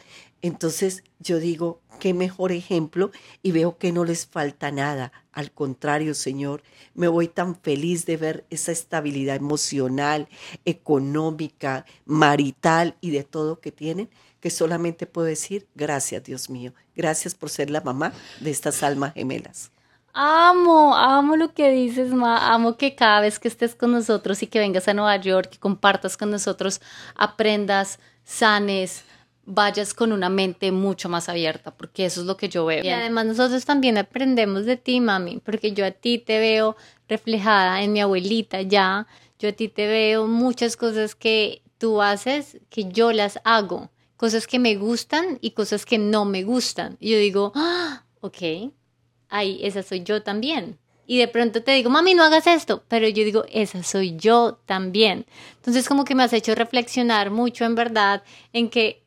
Entonces 0.45 1.05
yo 1.21 1.39
digo, 1.39 1.81
qué 1.99 2.13
mejor 2.13 2.53
ejemplo 2.53 3.11
y 3.43 3.53
veo 3.53 3.79
que 3.79 3.93
no 3.93 4.05
les 4.05 4.27
falta 4.27 4.71
nada. 4.71 5.11
Al 5.33 5.51
contrario, 5.51 6.13
Señor, 6.13 6.63
me 6.93 7.09
voy 7.09 7.29
tan 7.29 7.57
feliz 7.57 8.05
de 8.05 8.19
ver 8.19 8.45
esa 8.51 8.71
estabilidad 8.71 9.37
emocional, 9.37 10.29
económica, 10.67 11.87
marital 12.05 12.95
y 13.01 13.11
de 13.11 13.25
todo 13.25 13.59
que 13.59 13.73
tienen, 13.73 14.11
que 14.41 14.51
solamente 14.51 15.07
puedo 15.07 15.27
decir 15.27 15.67
gracias, 15.75 16.25
Dios 16.25 16.51
mío. 16.51 16.75
Gracias 16.95 17.35
por 17.35 17.49
ser 17.49 17.71
la 17.71 17.81
mamá 17.81 18.13
de 18.41 18.51
estas 18.51 18.83
almas 18.83 19.15
gemelas. 19.15 19.71
Amo, 20.13 20.95
amo 20.95 21.37
lo 21.37 21.55
que 21.55 21.71
dices, 21.71 22.13
Ma. 22.13 22.53
Amo 22.53 22.77
que 22.77 22.95
cada 22.95 23.23
vez 23.23 23.39
que 23.39 23.49
estés 23.49 23.75
con 23.75 23.93
nosotros 23.93 24.43
y 24.43 24.47
que 24.47 24.59
vengas 24.59 24.89
a 24.89 24.93
Nueva 24.95 25.17
York, 25.17 25.53
que 25.53 25.59
compartas 25.59 26.19
con 26.19 26.31
nosotros, 26.31 26.83
aprendas, 27.15 27.99
sanes, 28.25 29.05
vayas 29.47 29.95
con 29.95 30.13
una 30.13 30.29
mente 30.29 30.73
mucho 30.73 31.09
más 31.09 31.29
abierta, 31.29 31.71
porque 31.75 32.07
eso 32.07 32.21
es 32.21 32.27
lo 32.27 32.37
que 32.37 32.49
yo 32.49 32.65
veo. 32.65 32.85
Y 32.85 32.89
además 32.89 33.27
nosotros 33.27 33.65
también 33.65 33.99
aprendemos 33.99 34.65
de 34.65 34.77
ti, 34.77 35.01
mami, 35.01 35.41
porque 35.45 35.73
yo 35.73 35.85
a 35.85 35.91
ti 35.91 36.19
te 36.19 36.39
veo 36.39 36.77
reflejada 37.09 37.83
en 37.83 37.93
mi 37.93 38.01
abuelita 38.01 38.63
ya, 38.63 39.07
yo 39.39 39.51
a 39.51 39.53
ti 39.53 39.69
te 39.69 39.87
veo 39.87 40.27
muchas 40.27 40.77
cosas 40.77 41.15
que 41.15 41.63
tú 41.79 42.01
haces 42.01 42.59
que 42.71 42.85
yo 42.91 43.13
las 43.13 43.41
hago, 43.45 43.91
cosas 44.17 44.47
que 44.47 44.59
me 44.59 44.77
gustan 44.77 45.39
y 45.41 45.51
cosas 45.51 45.85
que 45.85 45.99
no 45.99 46.25
me 46.25 46.45
gustan. 46.45 46.97
Y 47.01 47.11
yo 47.11 47.19
digo, 47.19 47.53
ah, 47.55 48.05
ok, 48.21 48.73
ahí, 49.29 49.61
esa 49.63 49.83
soy 49.83 50.03
yo 50.03 50.23
también. 50.23 50.79
Y 51.07 51.19
de 51.19 51.29
pronto 51.29 51.63
te 51.63 51.73
digo, 51.73 51.91
mami, 51.91 52.15
no 52.15 52.25
hagas 52.25 52.47
esto, 52.47 52.83
pero 52.89 53.07
yo 53.09 53.25
digo, 53.25 53.45
esa 53.53 53.83
soy 53.83 54.17
yo 54.17 54.59
también. 54.65 55.27
Entonces 55.57 55.87
como 55.87 56.05
que 56.05 56.15
me 56.15 56.23
has 56.23 56.33
hecho 56.33 56.55
reflexionar 56.55 57.31
mucho 57.31 57.67
en 57.67 57.75
verdad 57.75 58.23
en 58.55 58.71
que 58.71 59.04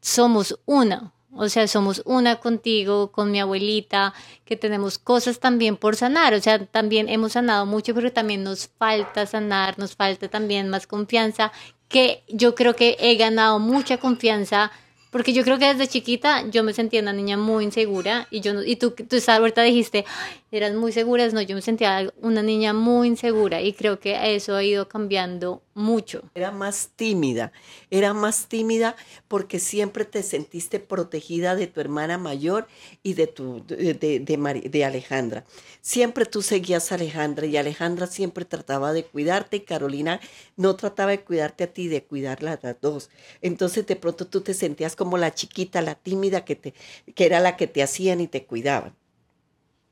somos 0.00 0.58
una, 0.66 1.12
o 1.32 1.48
sea, 1.48 1.68
somos 1.68 2.02
una 2.04 2.36
contigo, 2.36 3.12
con 3.12 3.30
mi 3.30 3.40
abuelita, 3.40 4.14
que 4.44 4.56
tenemos 4.56 4.98
cosas 4.98 5.38
también 5.38 5.76
por 5.76 5.96
sanar, 5.96 6.34
o 6.34 6.40
sea, 6.40 6.64
también 6.66 7.08
hemos 7.08 7.32
sanado 7.32 7.66
mucho, 7.66 7.94
pero 7.94 8.12
también 8.12 8.42
nos 8.42 8.68
falta 8.68 9.26
sanar, 9.26 9.78
nos 9.78 9.94
falta 9.94 10.28
también 10.28 10.68
más 10.68 10.86
confianza, 10.86 11.52
que 11.88 12.22
yo 12.28 12.54
creo 12.54 12.74
que 12.74 12.96
he 12.98 13.16
ganado 13.16 13.58
mucha 13.58 13.98
confianza 13.98 14.70
porque 15.10 15.32
yo 15.32 15.42
creo 15.42 15.58
que 15.58 15.66
desde 15.72 15.88
chiquita 15.88 16.44
yo 16.50 16.62
me 16.62 16.74
sentía 16.74 17.00
una 17.00 17.12
niña 17.12 17.36
muy 17.36 17.64
insegura 17.64 18.26
y 18.30 18.40
yo 18.40 18.62
y 18.62 18.76
tú, 18.76 18.90
tú 18.90 19.16
ahorita 19.26 19.62
dijiste, 19.62 20.04
eras 20.50 20.74
muy 20.74 20.92
segura, 20.92 21.28
no, 21.28 21.42
yo 21.42 21.54
me 21.54 21.62
sentía 21.62 22.12
una 22.22 22.42
niña 22.42 22.72
muy 22.72 23.08
insegura 23.08 23.60
y 23.60 23.72
creo 23.72 24.00
que 24.00 24.34
eso 24.34 24.54
ha 24.54 24.64
ido 24.64 24.88
cambiando 24.88 25.62
mucho. 25.74 26.22
Era 26.34 26.50
más 26.50 26.90
tímida, 26.96 27.52
era 27.90 28.14
más 28.14 28.48
tímida 28.48 28.96
porque 29.28 29.58
siempre 29.58 30.04
te 30.04 30.22
sentiste 30.22 30.80
protegida 30.80 31.54
de 31.54 31.66
tu 31.66 31.80
hermana 31.80 32.18
mayor 32.18 32.66
y 33.02 33.14
de, 33.14 33.26
tu, 33.26 33.64
de, 33.66 33.94
de, 33.94 34.20
de, 34.20 34.84
Alejandra. 34.84 35.44
Siempre 35.82 36.24
tú 36.24 36.42
seguías 36.42 36.90
a 36.90 36.96
Alejandra 36.96 37.46
y 37.46 37.56
Alejandra 37.56 38.06
siempre 38.06 38.44
trataba 38.44 38.92
de 38.92 39.04
cuidarte 39.04 39.58
y 39.58 39.60
Carolina 39.60 40.20
no 40.56 40.76
trataba 40.76 41.10
de 41.10 41.20
cuidarte 41.20 41.64
a 41.64 41.72
ti, 41.72 41.88
de 41.88 42.04
cuidarla 42.04 42.52
a 42.52 42.60
las 42.62 42.80
dos. 42.80 43.10
Entonces 43.42 43.86
de 43.86 43.96
pronto 43.96 44.26
tú 44.26 44.40
te 44.40 44.54
sentías 44.54 44.96
como 44.96 45.18
la 45.18 45.34
chiquita, 45.34 45.82
la 45.82 45.94
tímida 45.94 46.44
que, 46.44 46.56
te, 46.56 46.74
que 47.14 47.26
era 47.26 47.40
la 47.40 47.56
que 47.56 47.66
te 47.66 47.82
hacían 47.82 48.20
y 48.20 48.28
te 48.28 48.44
cuidaban. 48.44 48.94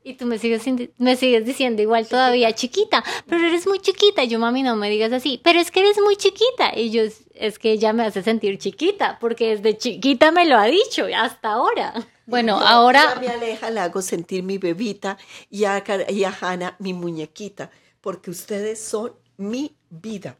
Y 0.07 0.13
tú 0.13 0.25
me 0.25 0.39
sigues, 0.39 0.63
me 0.97 1.17
sigues 1.17 1.45
diciendo 1.45 1.81
igual 1.81 2.07
todavía 2.07 2.55
chiquita, 2.55 3.03
pero 3.27 3.45
eres 3.45 3.67
muy 3.67 3.79
chiquita. 3.79 4.23
Yo, 4.23 4.39
mami, 4.39 4.63
no 4.63 4.77
me 4.77 4.89
digas 4.89 5.11
así, 5.11 5.41
pero 5.43 5.59
es 5.59 5.69
que 5.69 5.81
eres 5.81 5.97
muy 6.01 6.15
chiquita. 6.15 6.71
Y 6.73 6.91
yo, 6.91 7.01
es 7.33 7.59
que 7.59 7.73
ella 7.73 7.91
me 7.91 8.05
hace 8.05 8.23
sentir 8.23 8.57
chiquita, 8.57 9.17
porque 9.19 9.57
desde 9.57 9.77
chiquita 9.77 10.31
me 10.31 10.45
lo 10.45 10.57
ha 10.57 10.63
dicho, 10.67 11.07
hasta 11.13 11.51
ahora. 11.51 11.93
Bueno, 12.25 12.57
ahora... 12.57 13.11
A 13.11 13.19
mi 13.19 13.27
Aleja 13.27 13.69
la 13.69 13.83
hago 13.83 14.01
sentir 14.01 14.43
mi 14.43 14.57
bebita 14.57 15.17
y 15.49 15.65
a, 15.65 15.83
y 16.07 16.23
a 16.23 16.33
Hanna 16.39 16.77
mi 16.79 16.93
muñequita, 16.93 17.69
porque 17.99 18.31
ustedes 18.31 18.81
son 18.81 19.11
mi 19.35 19.75
vida. 19.89 20.37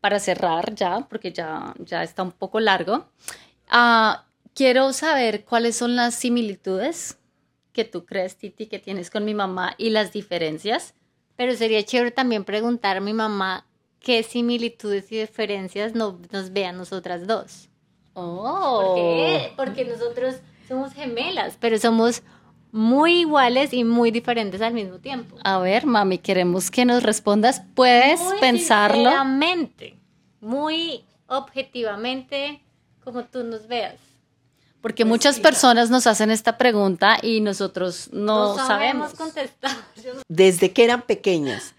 Para 0.00 0.20
cerrar 0.20 0.76
ya, 0.76 1.08
porque 1.10 1.32
ya, 1.32 1.74
ya 1.80 2.04
está 2.04 2.22
un 2.22 2.30
poco 2.30 2.60
largo, 2.60 3.08
uh, 3.72 4.14
quiero 4.54 4.92
saber 4.92 5.44
cuáles 5.44 5.74
son 5.74 5.96
las 5.96 6.14
similitudes 6.14 7.18
que 7.78 7.84
tú 7.84 8.04
crees, 8.04 8.36
Titi, 8.36 8.66
que 8.66 8.80
tienes 8.80 9.08
con 9.08 9.24
mi 9.24 9.34
mamá 9.34 9.76
y 9.78 9.90
las 9.90 10.12
diferencias. 10.12 10.94
Pero 11.36 11.54
sería 11.54 11.84
chévere 11.84 12.10
también 12.10 12.42
preguntar 12.42 12.96
a 12.96 13.00
mi 13.00 13.12
mamá 13.12 13.68
qué 14.00 14.24
similitudes 14.24 15.12
y 15.12 15.18
diferencias 15.20 15.94
no, 15.94 16.18
nos 16.32 16.52
vean 16.52 16.76
nosotras 16.76 17.28
dos. 17.28 17.68
Oh. 18.14 18.82
¿Por 18.82 18.94
qué? 18.96 19.52
Porque 19.56 19.84
nosotros 19.84 20.40
somos 20.66 20.92
gemelas, 20.92 21.56
pero 21.60 21.78
somos 21.78 22.24
muy 22.72 23.20
iguales 23.20 23.72
y 23.72 23.84
muy 23.84 24.10
diferentes 24.10 24.60
al 24.60 24.74
mismo 24.74 24.98
tiempo. 24.98 25.36
A 25.44 25.60
ver, 25.60 25.86
mami, 25.86 26.18
queremos 26.18 26.72
que 26.72 26.84
nos 26.84 27.04
respondas. 27.04 27.62
¿Puedes 27.76 28.18
muy 28.18 28.40
pensarlo? 28.40 29.08
muy 30.40 31.04
objetivamente, 31.28 32.60
como 33.04 33.22
tú 33.26 33.44
nos 33.44 33.68
veas. 33.68 34.07
Porque 34.80 35.04
pues 35.04 35.08
muchas 35.10 35.40
personas 35.40 35.90
nos 35.90 36.06
hacen 36.06 36.30
esta 36.30 36.56
pregunta 36.56 37.18
y 37.22 37.40
nosotros 37.40 38.10
no, 38.12 38.56
sabemos. 38.56 39.14
contestar. 39.14 39.76
Desde 40.28 40.72
que 40.72 40.84
eran 40.84 41.02
pequeñas, 41.02 41.74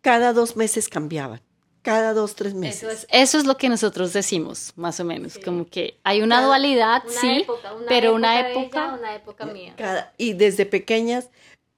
cada 0.00 0.32
dos 0.32 0.56
meses 0.56 0.88
cambiaban. 0.88 1.40
Cada 1.82 2.12
dos, 2.12 2.34
tres 2.34 2.54
meses. 2.54 2.82
Eso 2.82 2.90
es, 2.90 3.06
eso 3.10 3.38
es 3.38 3.46
lo 3.46 3.56
que 3.56 3.68
nosotros 3.68 4.12
decimos, 4.12 4.72
más 4.76 4.98
o 5.00 5.04
menos. 5.04 5.38
Como 5.42 5.66
que 5.66 5.98
hay 6.04 6.22
una 6.22 6.42
dualidad, 6.42 7.02
sí, 7.08 7.46
pero 7.88 8.14
una 8.14 8.50
época. 8.50 8.94
una 8.98 9.14
época 9.14 9.46
mía. 9.46 9.74
y 10.18 10.34
desde 10.34 10.66
pequeñas, 10.66 11.30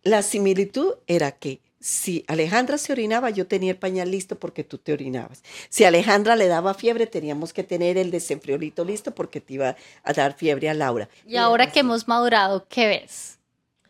la 0.03 0.23
similitud 0.23 0.95
era 1.07 1.33
que 1.33 1.61
si 1.81 2.25
Alejandra 2.29 2.77
se 2.77 2.93
orinaba, 2.93 3.31
yo 3.31 3.47
tenía 3.47 3.71
el 3.71 3.79
pañal 3.79 4.11
listo 4.11 4.39
porque 4.39 4.65
tú 4.65 4.77
te 4.77 4.93
orinabas. 4.93 5.43
Si 5.71 5.85
Alejandra 5.85 6.37
le 6.37 6.47
daba 6.47 6.75
fiebre, 6.75 7.07
teníamos 7.07 7.55
que 7.55 7.65
tener 7.65 7.97
el 7.97 8.11
desenfriolito 8.11 8.85
listo 8.85 9.15
porque 9.15 9.41
te 9.41 9.55
iba 9.55 9.77
a 10.05 10.13
dar 10.13 10.35
fiebre 10.35 10.69
a 10.69 10.75
Laura. 10.75 11.09
Y, 11.27 11.37
ahora 11.37 11.73
que 11.73 11.81
hemos 11.81 12.07
madurado, 12.07 12.67
¿qué 12.69 12.87
ves? 12.87 13.39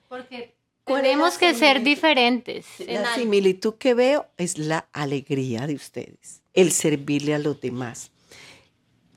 Porque 0.09 0.55
tenemos 0.85 1.37
que 1.37 1.53
ser 1.55 1.83
diferentes. 1.83 2.65
La 2.87 3.15
similitud 3.17 3.75
que 3.75 3.95
veo 3.95 4.27
es 4.37 4.57
la 4.57 4.89
alegría 4.93 5.67
de 5.67 5.75
ustedes, 5.75 6.43
el 6.55 6.71
servirle 6.71 7.35
a 7.35 7.39
los 7.41 7.61
demás. 7.61 8.13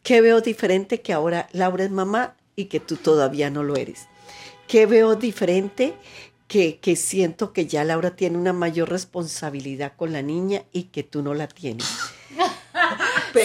¿Qué 0.01 0.19
veo 0.21 0.41
diferente 0.41 1.01
que 1.01 1.13
ahora 1.13 1.47
Laura 1.51 1.85
es 1.85 1.91
mamá 1.91 2.35
y 2.55 2.65
que 2.65 2.79
tú 2.79 2.97
todavía 2.97 3.51
no 3.51 3.61
lo 3.63 3.75
eres? 3.75 4.07
¿Qué 4.67 4.87
veo 4.87 5.15
diferente 5.15 5.93
que, 6.47 6.95
siento 6.95 7.53
que 7.53 7.65
ya 7.65 7.83
Laura 7.83 8.15
tiene 8.15 8.37
una 8.37 8.53
mayor 8.53 8.89
responsabilidad 8.89 9.93
con 9.95 10.13
la 10.13 10.21
niña 10.21 10.63
y 10.71 10.83
que 10.83 11.03
tú 11.03 11.21
no 11.21 11.33
la 11.33 11.47
tienes. 11.47 11.87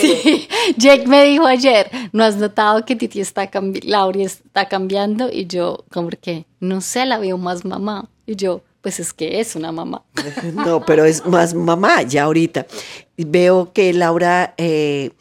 Sí, 0.00 0.46
Jake 0.76 1.06
me 1.06 1.24
dijo 1.24 1.46
ayer, 1.46 1.90
¿no 2.12 2.22
has 2.22 2.36
notado 2.36 2.84
que 2.84 2.94
Titi 2.94 3.22
está 3.22 3.46
cambiando, 3.46 3.88
Laura 3.88 4.22
está 4.22 4.68
cambiando? 4.68 5.30
Y 5.32 5.46
yo, 5.46 5.86
como 5.90 6.10
que, 6.10 6.44
no 6.60 6.82
sé, 6.82 7.06
la 7.06 7.16
veo 7.16 7.38
más 7.38 7.64
mamá. 7.64 8.10
Y 8.26 8.36
yo, 8.36 8.62
pues 8.82 9.00
es 9.00 9.14
que 9.14 9.40
es 9.40 9.56
una 9.56 9.72
mamá. 9.72 10.04
No, 10.52 10.84
pero 10.84 11.06
es 11.06 11.24
más 11.24 11.54
mamá 11.54 12.02
ya 12.02 12.24
ahorita. 12.24 12.66
Veo 13.16 13.72
que 13.72 13.94
Laura, 13.94 14.52
eh, 14.58 15.12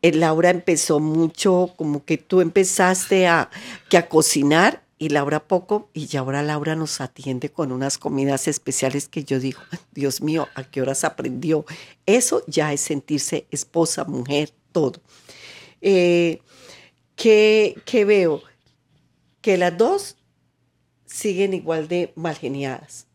eh, 0.00 0.12
Laura 0.14 0.48
empezó 0.48 0.98
mucho, 0.98 1.74
como 1.76 2.02
que 2.02 2.16
tú 2.16 2.40
empezaste 2.40 3.26
a, 3.26 3.50
que 3.90 3.98
a 3.98 4.08
cocinar 4.08 4.82
y 5.00 5.08
Laura 5.08 5.48
poco, 5.48 5.88
y 5.94 6.08
ya 6.08 6.20
ahora 6.20 6.42
Laura 6.42 6.76
nos 6.76 7.00
atiende 7.00 7.50
con 7.50 7.72
unas 7.72 7.96
comidas 7.96 8.46
especiales 8.46 9.08
que 9.08 9.24
yo 9.24 9.40
digo, 9.40 9.58
Dios 9.92 10.20
mío, 10.20 10.46
¿a 10.54 10.62
qué 10.62 10.82
horas 10.82 11.04
aprendió? 11.04 11.64
Eso 12.04 12.44
ya 12.46 12.74
es 12.74 12.82
sentirse 12.82 13.46
esposa, 13.50 14.04
mujer, 14.04 14.52
todo. 14.72 15.00
Eh, 15.80 16.42
¿qué, 17.16 17.80
¿Qué 17.86 18.04
veo? 18.04 18.42
Que 19.40 19.56
las 19.56 19.78
dos 19.78 20.18
siguen 21.06 21.54
igual 21.54 21.88
de 21.88 22.12
mal 22.14 22.36
geniadas, 22.36 23.06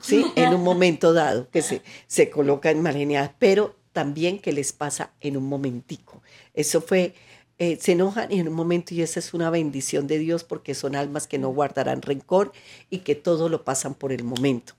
¿sí? 0.00 0.24
En 0.36 0.54
un 0.54 0.62
momento 0.62 1.12
dado, 1.12 1.50
que 1.50 1.60
se, 1.60 1.82
se 2.06 2.30
colocan 2.30 2.80
mal 2.80 2.94
geniadas, 2.94 3.32
pero 3.40 3.74
también 3.92 4.38
que 4.38 4.52
les 4.52 4.72
pasa 4.72 5.12
en 5.20 5.36
un 5.36 5.48
momentico. 5.48 6.22
Eso 6.54 6.80
fue 6.80 7.16
eh, 7.58 7.78
se 7.80 7.92
enojan 7.92 8.30
en 8.30 8.48
un 8.48 8.54
momento 8.54 8.94
y 8.94 9.00
esa 9.00 9.18
es 9.18 9.32
una 9.32 9.48
bendición 9.48 10.06
de 10.06 10.18
Dios 10.18 10.44
porque 10.44 10.74
son 10.74 10.94
almas 10.94 11.26
que 11.26 11.38
no 11.38 11.48
guardarán 11.48 12.02
rencor 12.02 12.52
y 12.90 12.98
que 12.98 13.14
todo 13.14 13.48
lo 13.48 13.64
pasan 13.64 13.94
por 13.94 14.12
el 14.12 14.24
momento. 14.24 14.74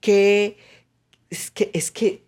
Que 0.00 0.56
es 1.28 1.50
que, 1.50 1.70
es 1.74 1.90
que 1.90 2.22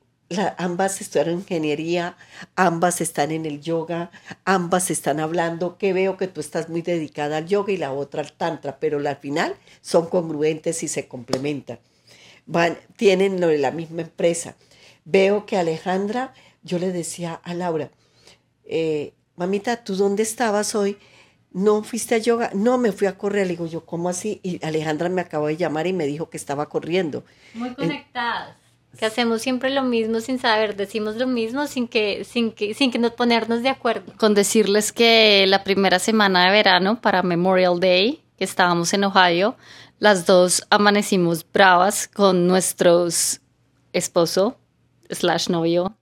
ambas 0.58 1.00
estudiaron 1.00 1.36
ingeniería, 1.36 2.16
ambas 2.56 3.00
están 3.00 3.30
en 3.30 3.46
el 3.46 3.60
yoga, 3.62 4.10
ambas 4.44 4.90
están 4.90 5.18
hablando, 5.18 5.78
que 5.78 5.92
veo 5.92 6.16
que 6.16 6.28
tú 6.28 6.40
estás 6.40 6.68
muy 6.68 6.82
dedicada 6.82 7.38
al 7.38 7.46
yoga 7.46 7.72
y 7.72 7.76
la 7.78 7.92
otra 7.92 8.20
al 8.22 8.32
tantra, 8.32 8.78
pero 8.78 8.98
al 8.98 9.16
final 9.16 9.56
son 9.80 10.08
congruentes 10.08 10.82
y 10.82 10.88
se 10.88 11.08
complementan. 11.08 11.78
Van, 12.46 12.78
tienen 12.96 13.40
lo 13.40 13.48
de 13.48 13.58
la 13.58 13.70
misma 13.70 14.02
empresa. 14.02 14.56
Veo 15.04 15.46
que 15.46 15.56
Alejandra, 15.56 16.34
yo 16.62 16.78
le 16.78 16.92
decía 16.92 17.34
a 17.34 17.54
Laura, 17.54 17.90
eh, 18.64 19.14
mamita, 19.40 19.82
¿tú 19.82 19.96
dónde 19.96 20.22
estabas 20.22 20.74
hoy? 20.74 20.98
¿No 21.50 21.82
fuiste 21.82 22.14
a 22.14 22.18
yoga? 22.18 22.50
No, 22.52 22.76
me 22.76 22.92
fui 22.92 23.06
a 23.06 23.16
correr. 23.16 23.46
Le 23.46 23.54
digo 23.54 23.66
yo, 23.66 23.86
¿cómo 23.86 24.10
así? 24.10 24.38
Y 24.42 24.64
Alejandra 24.64 25.08
me 25.08 25.22
acabó 25.22 25.46
de 25.46 25.56
llamar 25.56 25.86
y 25.86 25.94
me 25.94 26.06
dijo 26.06 26.28
que 26.28 26.36
estaba 26.36 26.68
corriendo. 26.68 27.24
Muy 27.54 27.70
conectadas. 27.70 28.54
que 28.98 29.06
hacemos 29.06 29.40
siempre 29.40 29.70
lo 29.70 29.82
mismo 29.82 30.20
sin 30.20 30.38
saber, 30.38 30.76
decimos 30.76 31.16
lo 31.16 31.26
mismo 31.26 31.66
sin 31.66 31.88
que, 31.88 32.24
sin 32.24 32.52
que, 32.52 32.74
sin 32.74 32.90
que 32.90 32.98
nos 32.98 33.12
ponernos 33.12 33.62
de 33.62 33.70
acuerdo. 33.70 34.12
Con 34.18 34.34
decirles 34.34 34.92
que 34.92 35.46
la 35.46 35.64
primera 35.64 35.98
semana 35.98 36.44
de 36.44 36.50
verano 36.50 37.00
para 37.00 37.22
Memorial 37.22 37.80
Day, 37.80 38.22
que 38.36 38.44
estábamos 38.44 38.92
en 38.92 39.04
Ohio, 39.04 39.56
las 39.98 40.26
dos 40.26 40.66
amanecimos 40.68 41.46
bravas 41.50 42.08
con 42.08 42.46
nuestros 42.46 43.40
esposo 43.92 44.58
slash 45.08 45.48
novio 45.48 45.96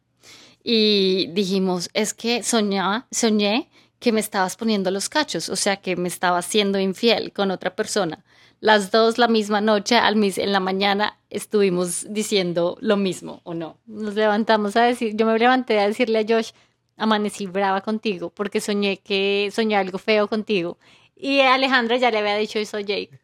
y 0.70 1.28
dijimos, 1.28 1.88
es 1.94 2.12
que 2.12 2.42
soñaba, 2.42 3.06
soñé 3.10 3.70
que 3.98 4.12
me 4.12 4.20
estabas 4.20 4.54
poniendo 4.54 4.90
los 4.90 5.08
cachos, 5.08 5.48
o 5.48 5.56
sea, 5.56 5.76
que 5.76 5.96
me 5.96 6.08
estaba 6.08 6.42
siendo 6.42 6.78
infiel 6.78 7.32
con 7.32 7.50
otra 7.50 7.74
persona. 7.74 8.22
Las 8.60 8.90
dos 8.90 9.16
la 9.16 9.28
misma 9.28 9.62
noche, 9.62 9.96
al 9.96 10.16
mis, 10.16 10.36
en 10.36 10.52
la 10.52 10.60
mañana, 10.60 11.18
estuvimos 11.30 12.04
diciendo 12.12 12.76
lo 12.82 12.98
mismo, 12.98 13.40
¿o 13.44 13.54
no? 13.54 13.78
Nos 13.86 14.14
levantamos 14.14 14.76
a 14.76 14.82
decir, 14.82 15.16
yo 15.16 15.24
me 15.24 15.38
levanté 15.38 15.78
a 15.78 15.88
decirle 15.88 16.18
a 16.18 16.26
Josh, 16.28 16.50
amanecí 16.98 17.46
brava 17.46 17.80
contigo, 17.80 18.28
porque 18.28 18.60
soñé 18.60 18.98
que 18.98 19.50
soñé 19.50 19.74
algo 19.74 19.96
feo 19.96 20.28
contigo. 20.28 20.76
Y 21.16 21.40
Alejandra 21.40 21.96
ya 21.96 22.10
le 22.10 22.18
había 22.18 22.36
dicho 22.36 22.58
eso 22.58 22.76
a 22.76 22.82
Jake. 22.82 23.18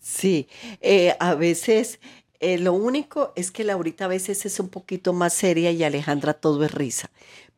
Sí, 0.00 0.48
eh, 0.82 1.16
a 1.18 1.34
veces 1.34 1.98
eh, 2.44 2.58
lo 2.58 2.74
único 2.74 3.32
es 3.36 3.50
que 3.50 3.64
Laurita 3.64 4.04
a 4.04 4.08
veces 4.08 4.44
es 4.44 4.60
un 4.60 4.68
poquito 4.68 5.12
más 5.12 5.32
seria 5.32 5.70
y 5.70 5.82
Alejandra 5.82 6.34
todo 6.34 6.62
es 6.64 6.72
risa. 6.72 7.10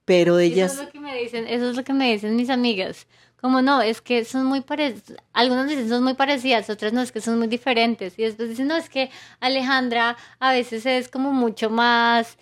Pero 0.05 0.39
ellas... 0.39 0.75
Eso 0.75 0.83
es 0.83 0.87
lo 0.87 0.93
que 0.93 1.01
me 1.01 1.17
dicen, 1.17 1.47
eso 1.49 1.71
es 1.71 1.77
lo 1.77 1.83
que 1.83 1.93
me 1.93 2.13
dicen 2.13 2.37
mis 2.37 2.51
amigas. 2.51 3.07
Como 3.41 3.61
no, 3.63 3.83
es 3.83 4.01
que 4.01 4.25
son 4.25 4.47
muy 4.47 4.61
parecidas, 4.61 5.19
algunas 5.33 5.69
dicen 5.69 5.89
son 5.89 6.03
muy 6.03 6.15
parecidas, 6.15 6.71
otras 6.71 6.93
no, 6.93 7.03
es 7.03 7.13
que 7.13 7.21
son 7.21 7.39
muy 7.39 7.49
diferentes. 7.49 8.19
Y 8.19 8.23
después 8.23 8.49
dicen, 8.49 8.69
no, 8.69 8.77
es 8.77 8.89
que 8.89 9.11
Alejandra 9.41 10.17
a 10.39 10.53
veces 10.53 10.87
es 10.87 11.09
como 11.09 11.33
mucho 11.33 11.69
más, 11.69 12.39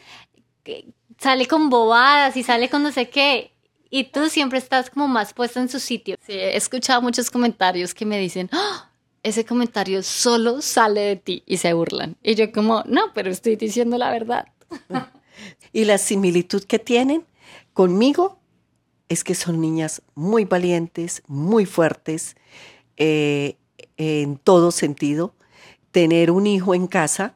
sale 1.18 1.46
con 1.46 1.70
bobadas 1.70 2.36
y 2.36 2.42
sale 2.42 2.68
con 2.68 2.82
no 2.82 2.92
sé 2.92 3.08
qué. 3.08 3.52
Y 3.90 4.04
tú 4.04 4.28
siempre 4.28 4.58
estás 4.58 4.90
como 4.90 5.08
más 5.08 5.32
puesta 5.32 5.60
en 5.60 5.68
su 5.68 5.80
sitio. 5.80 6.16
Sí, 6.26 6.32
he 6.32 6.56
escuchado 6.56 7.00
muchos 7.00 7.30
comentarios 7.30 7.94
que 7.94 8.04
me 8.04 8.18
dicen, 8.18 8.50
¡Ah! 8.52 8.90
Ese 9.24 9.44
comentario 9.44 10.02
solo 10.02 10.62
sale 10.62 11.00
de 11.00 11.16
ti 11.16 11.42
y 11.46 11.56
se 11.56 11.72
burlan. 11.72 12.16
Y 12.22 12.34
yo 12.36 12.52
como, 12.52 12.84
no, 12.86 13.12
pero 13.14 13.30
estoy 13.30 13.56
diciendo 13.56 13.98
la 13.98 14.10
verdad. 14.10 14.46
y 15.72 15.86
la 15.86 15.98
similitud 15.98 16.62
que 16.64 16.78
tienen 16.78 17.24
conmigo 17.72 18.38
es 19.08 19.24
que 19.24 19.34
son 19.34 19.60
niñas 19.60 20.02
muy 20.14 20.44
valientes, 20.44 21.22
muy 21.26 21.64
fuertes, 21.64 22.36
eh, 22.98 23.56
en 23.96 24.36
todo 24.36 24.70
sentido. 24.70 25.34
Tener 25.90 26.30
un 26.30 26.46
hijo 26.46 26.74
en 26.74 26.86
casa, 26.86 27.34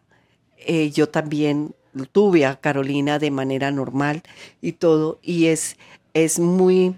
eh, 0.58 0.90
yo 0.90 1.08
también 1.08 1.74
tuve 2.12 2.44
a 2.44 2.60
Carolina 2.60 3.18
de 3.18 3.30
manera 3.30 3.70
normal 3.70 4.22
y 4.60 4.72
todo, 4.72 5.18
y 5.22 5.46
es, 5.46 5.76
es 6.12 6.38
muy, 6.38 6.94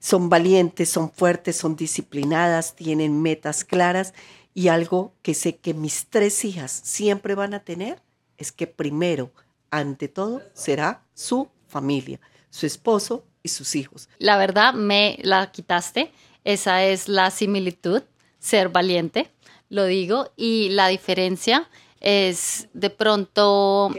son 0.00 0.28
valientes, 0.28 0.88
son 0.88 1.10
fuertes, 1.10 1.56
son 1.56 1.76
disciplinadas, 1.76 2.74
tienen 2.74 3.20
metas 3.20 3.64
claras 3.64 4.14
y 4.54 4.68
algo 4.68 5.12
que 5.22 5.34
sé 5.34 5.56
que 5.56 5.74
mis 5.74 6.06
tres 6.08 6.44
hijas 6.44 6.72
siempre 6.72 7.34
van 7.34 7.54
a 7.54 7.60
tener 7.60 8.00
es 8.38 8.52
que 8.52 8.66
primero, 8.66 9.30
ante 9.70 10.08
todo, 10.08 10.42
será 10.54 11.02
su 11.14 11.48
familia, 11.66 12.20
su 12.50 12.66
esposo 12.66 13.24
y 13.42 13.48
sus 13.48 13.74
hijos. 13.74 14.08
La 14.18 14.36
verdad, 14.36 14.74
me 14.74 15.18
la 15.22 15.50
quitaste. 15.50 16.12
Esa 16.44 16.84
es 16.84 17.08
la 17.08 17.30
similitud, 17.30 18.02
ser 18.38 18.68
valiente, 18.68 19.30
lo 19.68 19.84
digo, 19.84 20.30
y 20.36 20.70
la 20.70 20.88
diferencia 20.88 21.68
es 22.00 22.68
de 22.72 22.90
pronto 22.90 23.90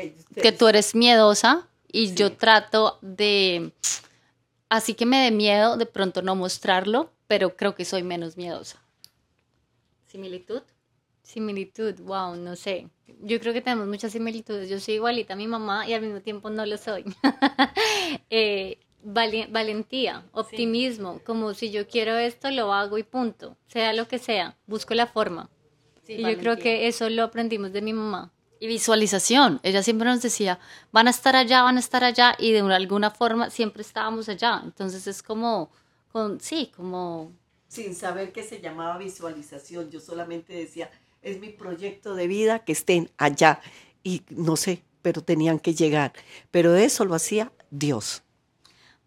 que 0.42 0.52
tú 0.52 0.68
eres 0.68 0.96
miedosa 0.96 1.68
y 1.92 2.14
yo 2.14 2.34
trato 2.34 2.98
de 3.02 3.72
así 4.70 4.94
que 4.94 5.06
me 5.06 5.22
dé 5.22 5.32
miedo 5.32 5.78
de 5.78 5.86
pronto 5.86 6.22
no 6.22 6.36
mostrarlo, 6.36 7.12
pero 7.28 7.56
creo 7.56 7.76
que 7.76 7.86
soy 7.86 8.04
menos 8.04 8.38
miedosa. 8.38 8.82
¿Similitud? 10.08 10.62
Similitud, 11.22 12.00
wow, 12.00 12.36
no 12.36 12.56
sé. 12.56 12.88
Yo 13.22 13.40
creo 13.40 13.54
que 13.54 13.62
tenemos 13.62 13.88
muchas 13.88 14.12
similitudes. 14.14 14.68
Yo 14.70 14.80
soy 14.80 14.96
igualita 14.96 15.34
a 15.34 15.38
mi 15.38 15.46
mamá 15.46 15.88
y 15.88 15.94
al 15.94 16.02
mismo 16.02 16.22
tiempo 16.22 16.50
no 16.50 16.66
lo 16.66 16.78
soy. 16.78 17.06
Eh, 18.32 18.80
valentía, 19.04 20.26
optimismo, 20.32 21.22
como 21.24 21.54
si 21.54 21.72
yo 21.72 21.88
quiero 21.88 22.18
esto, 22.18 22.50
lo 22.52 22.74
hago 22.74 22.98
y 22.98 23.04
punto. 23.04 23.56
Sea 23.68 23.94
lo 23.94 24.08
que 24.08 24.18
sea, 24.18 24.58
busco 24.66 24.94
la 24.94 25.08
forma. 25.08 25.50
y 26.08 26.22
yo 26.22 26.38
creo 26.38 26.58
que 26.58 26.88
eso 26.88 27.10
lo 27.10 27.24
aprendimos 27.24 27.72
de 27.72 27.82
mi 27.82 27.94
mamá. 27.94 28.32
Y 28.60 28.68
visualización. 28.68 29.60
Ella 29.64 29.84
siempre 29.84 30.08
nos 30.08 30.22
decía, 30.22 30.60
van 30.92 31.08
a 31.08 31.12
estar 31.12 31.36
allá, 31.36 31.64
van 31.64 31.78
a 31.78 31.80
estar 31.80 32.04
allá, 32.04 32.36
y 32.38 32.52
de 32.52 32.60
alguna 32.60 33.10
forma 33.10 33.50
siempre 33.50 33.82
estábamos 33.82 34.28
allá. 34.28 34.62
Entonces 34.64 35.08
es 35.08 35.24
como, 35.24 35.72
con, 36.12 36.42
sí, 36.42 36.72
como... 36.76 37.32
Sin 37.68 37.96
saber 37.96 38.32
que 38.32 38.44
se 38.44 38.62
llamaba 38.62 38.98
visualización, 38.98 39.90
yo 39.90 40.00
solamente 40.00 40.54
decía, 40.54 40.90
es 41.22 41.40
mi 41.40 41.50
proyecto 41.50 42.16
de 42.16 42.28
vida 42.28 42.60
que 42.60 42.74
estén 42.74 43.10
allá. 43.18 43.62
Y 44.04 44.24
no 44.30 44.56
sé, 44.56 44.84
pero 45.02 45.22
tenían 45.22 45.60
que 45.60 45.74
llegar. 45.74 46.14
Pero 46.52 46.76
eso 46.76 47.06
lo 47.06 47.16
hacía 47.16 47.52
Dios. 47.70 48.24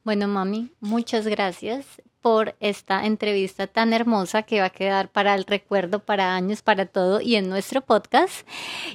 Bueno, 0.05 0.29
mami, 0.29 0.73
muchas 0.81 1.27
gracias 1.27 1.87
por 2.22 2.54
esta 2.61 3.04
entrevista 3.04 3.66
tan 3.66 3.92
hermosa 3.92 4.44
que 4.44 4.61
va 4.61 4.66
a 4.66 4.70
quedar 4.70 5.11
para 5.11 5.35
el 5.35 5.44
recuerdo, 5.44 5.98
para 5.98 6.35
años, 6.35 6.62
para 6.62 6.87
todo 6.87 7.20
y 7.20 7.35
en 7.35 7.48
nuestro 7.48 7.82
podcast. 7.82 8.46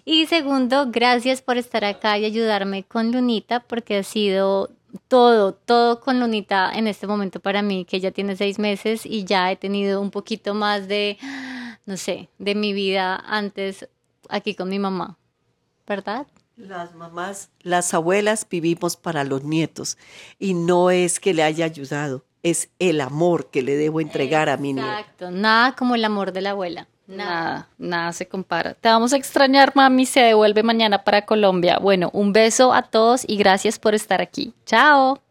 Y 0.05 0.25
segundo, 0.25 0.87
gracias 0.89 1.41
por 1.41 1.57
estar 1.57 1.83
acá 1.85 2.17
y 2.17 2.25
ayudarme 2.25 2.83
con 2.83 3.11
Lunita 3.11 3.59
porque 3.59 3.97
ha 3.97 4.03
sido 4.03 4.71
todo, 5.07 5.53
todo 5.53 5.99
con 5.99 6.19
Lunita 6.19 6.71
en 6.73 6.87
este 6.87 7.05
momento 7.05 7.39
para 7.39 7.61
mí, 7.61 7.85
que 7.85 7.99
ya 7.99 8.11
tiene 8.11 8.35
seis 8.35 8.57
meses 8.59 9.05
y 9.05 9.25
ya 9.25 9.51
he 9.51 9.57
tenido 9.57 10.01
un 10.01 10.09
poquito 10.11 10.53
más 10.53 10.87
de, 10.87 11.17
no 11.85 11.97
sé, 11.97 12.29
de 12.39 12.55
mi 12.55 12.73
vida 12.73 13.15
antes 13.27 13.89
aquí 14.29 14.55
con 14.55 14.69
mi 14.69 14.79
mamá, 14.79 15.17
¿verdad? 15.85 16.27
Las 16.55 16.95
mamás, 16.95 17.51
las 17.61 17.93
abuelas 17.93 18.47
vivimos 18.49 18.95
para 18.95 19.23
los 19.23 19.43
nietos 19.43 19.97
y 20.39 20.53
no 20.53 20.89
es 20.89 21.19
que 21.19 21.33
le 21.33 21.43
haya 21.43 21.65
ayudado, 21.65 22.25
es 22.49 22.69
el 22.79 23.01
amor 23.01 23.49
que 23.49 23.61
le 23.61 23.75
debo 23.75 24.01
entregar 24.01 24.49
a 24.49 24.57
mi 24.57 24.73
nieto. 24.73 24.89
Exacto, 24.89 25.31
nada 25.31 25.75
como 25.75 25.95
el 25.95 26.05
amor 26.05 26.31
de 26.31 26.41
la 26.41 26.51
abuela. 26.51 26.87
Nada, 27.07 27.69
nada 27.77 28.11
se 28.11 28.27
compara. 28.27 28.73
Te 28.73 28.89
vamos 28.89 29.13
a 29.13 29.17
extrañar, 29.17 29.71
mami. 29.75 30.05
Se 30.05 30.19
devuelve 30.19 30.61
mañana 30.61 31.05
para 31.05 31.25
Colombia. 31.25 31.79
Bueno, 31.79 32.09
un 32.13 32.33
beso 32.33 32.73
a 32.73 32.81
todos 32.81 33.23
y 33.25 33.37
gracias 33.37 33.79
por 33.79 33.95
estar 33.95 34.21
aquí. 34.21 34.53
Chao. 34.65 35.21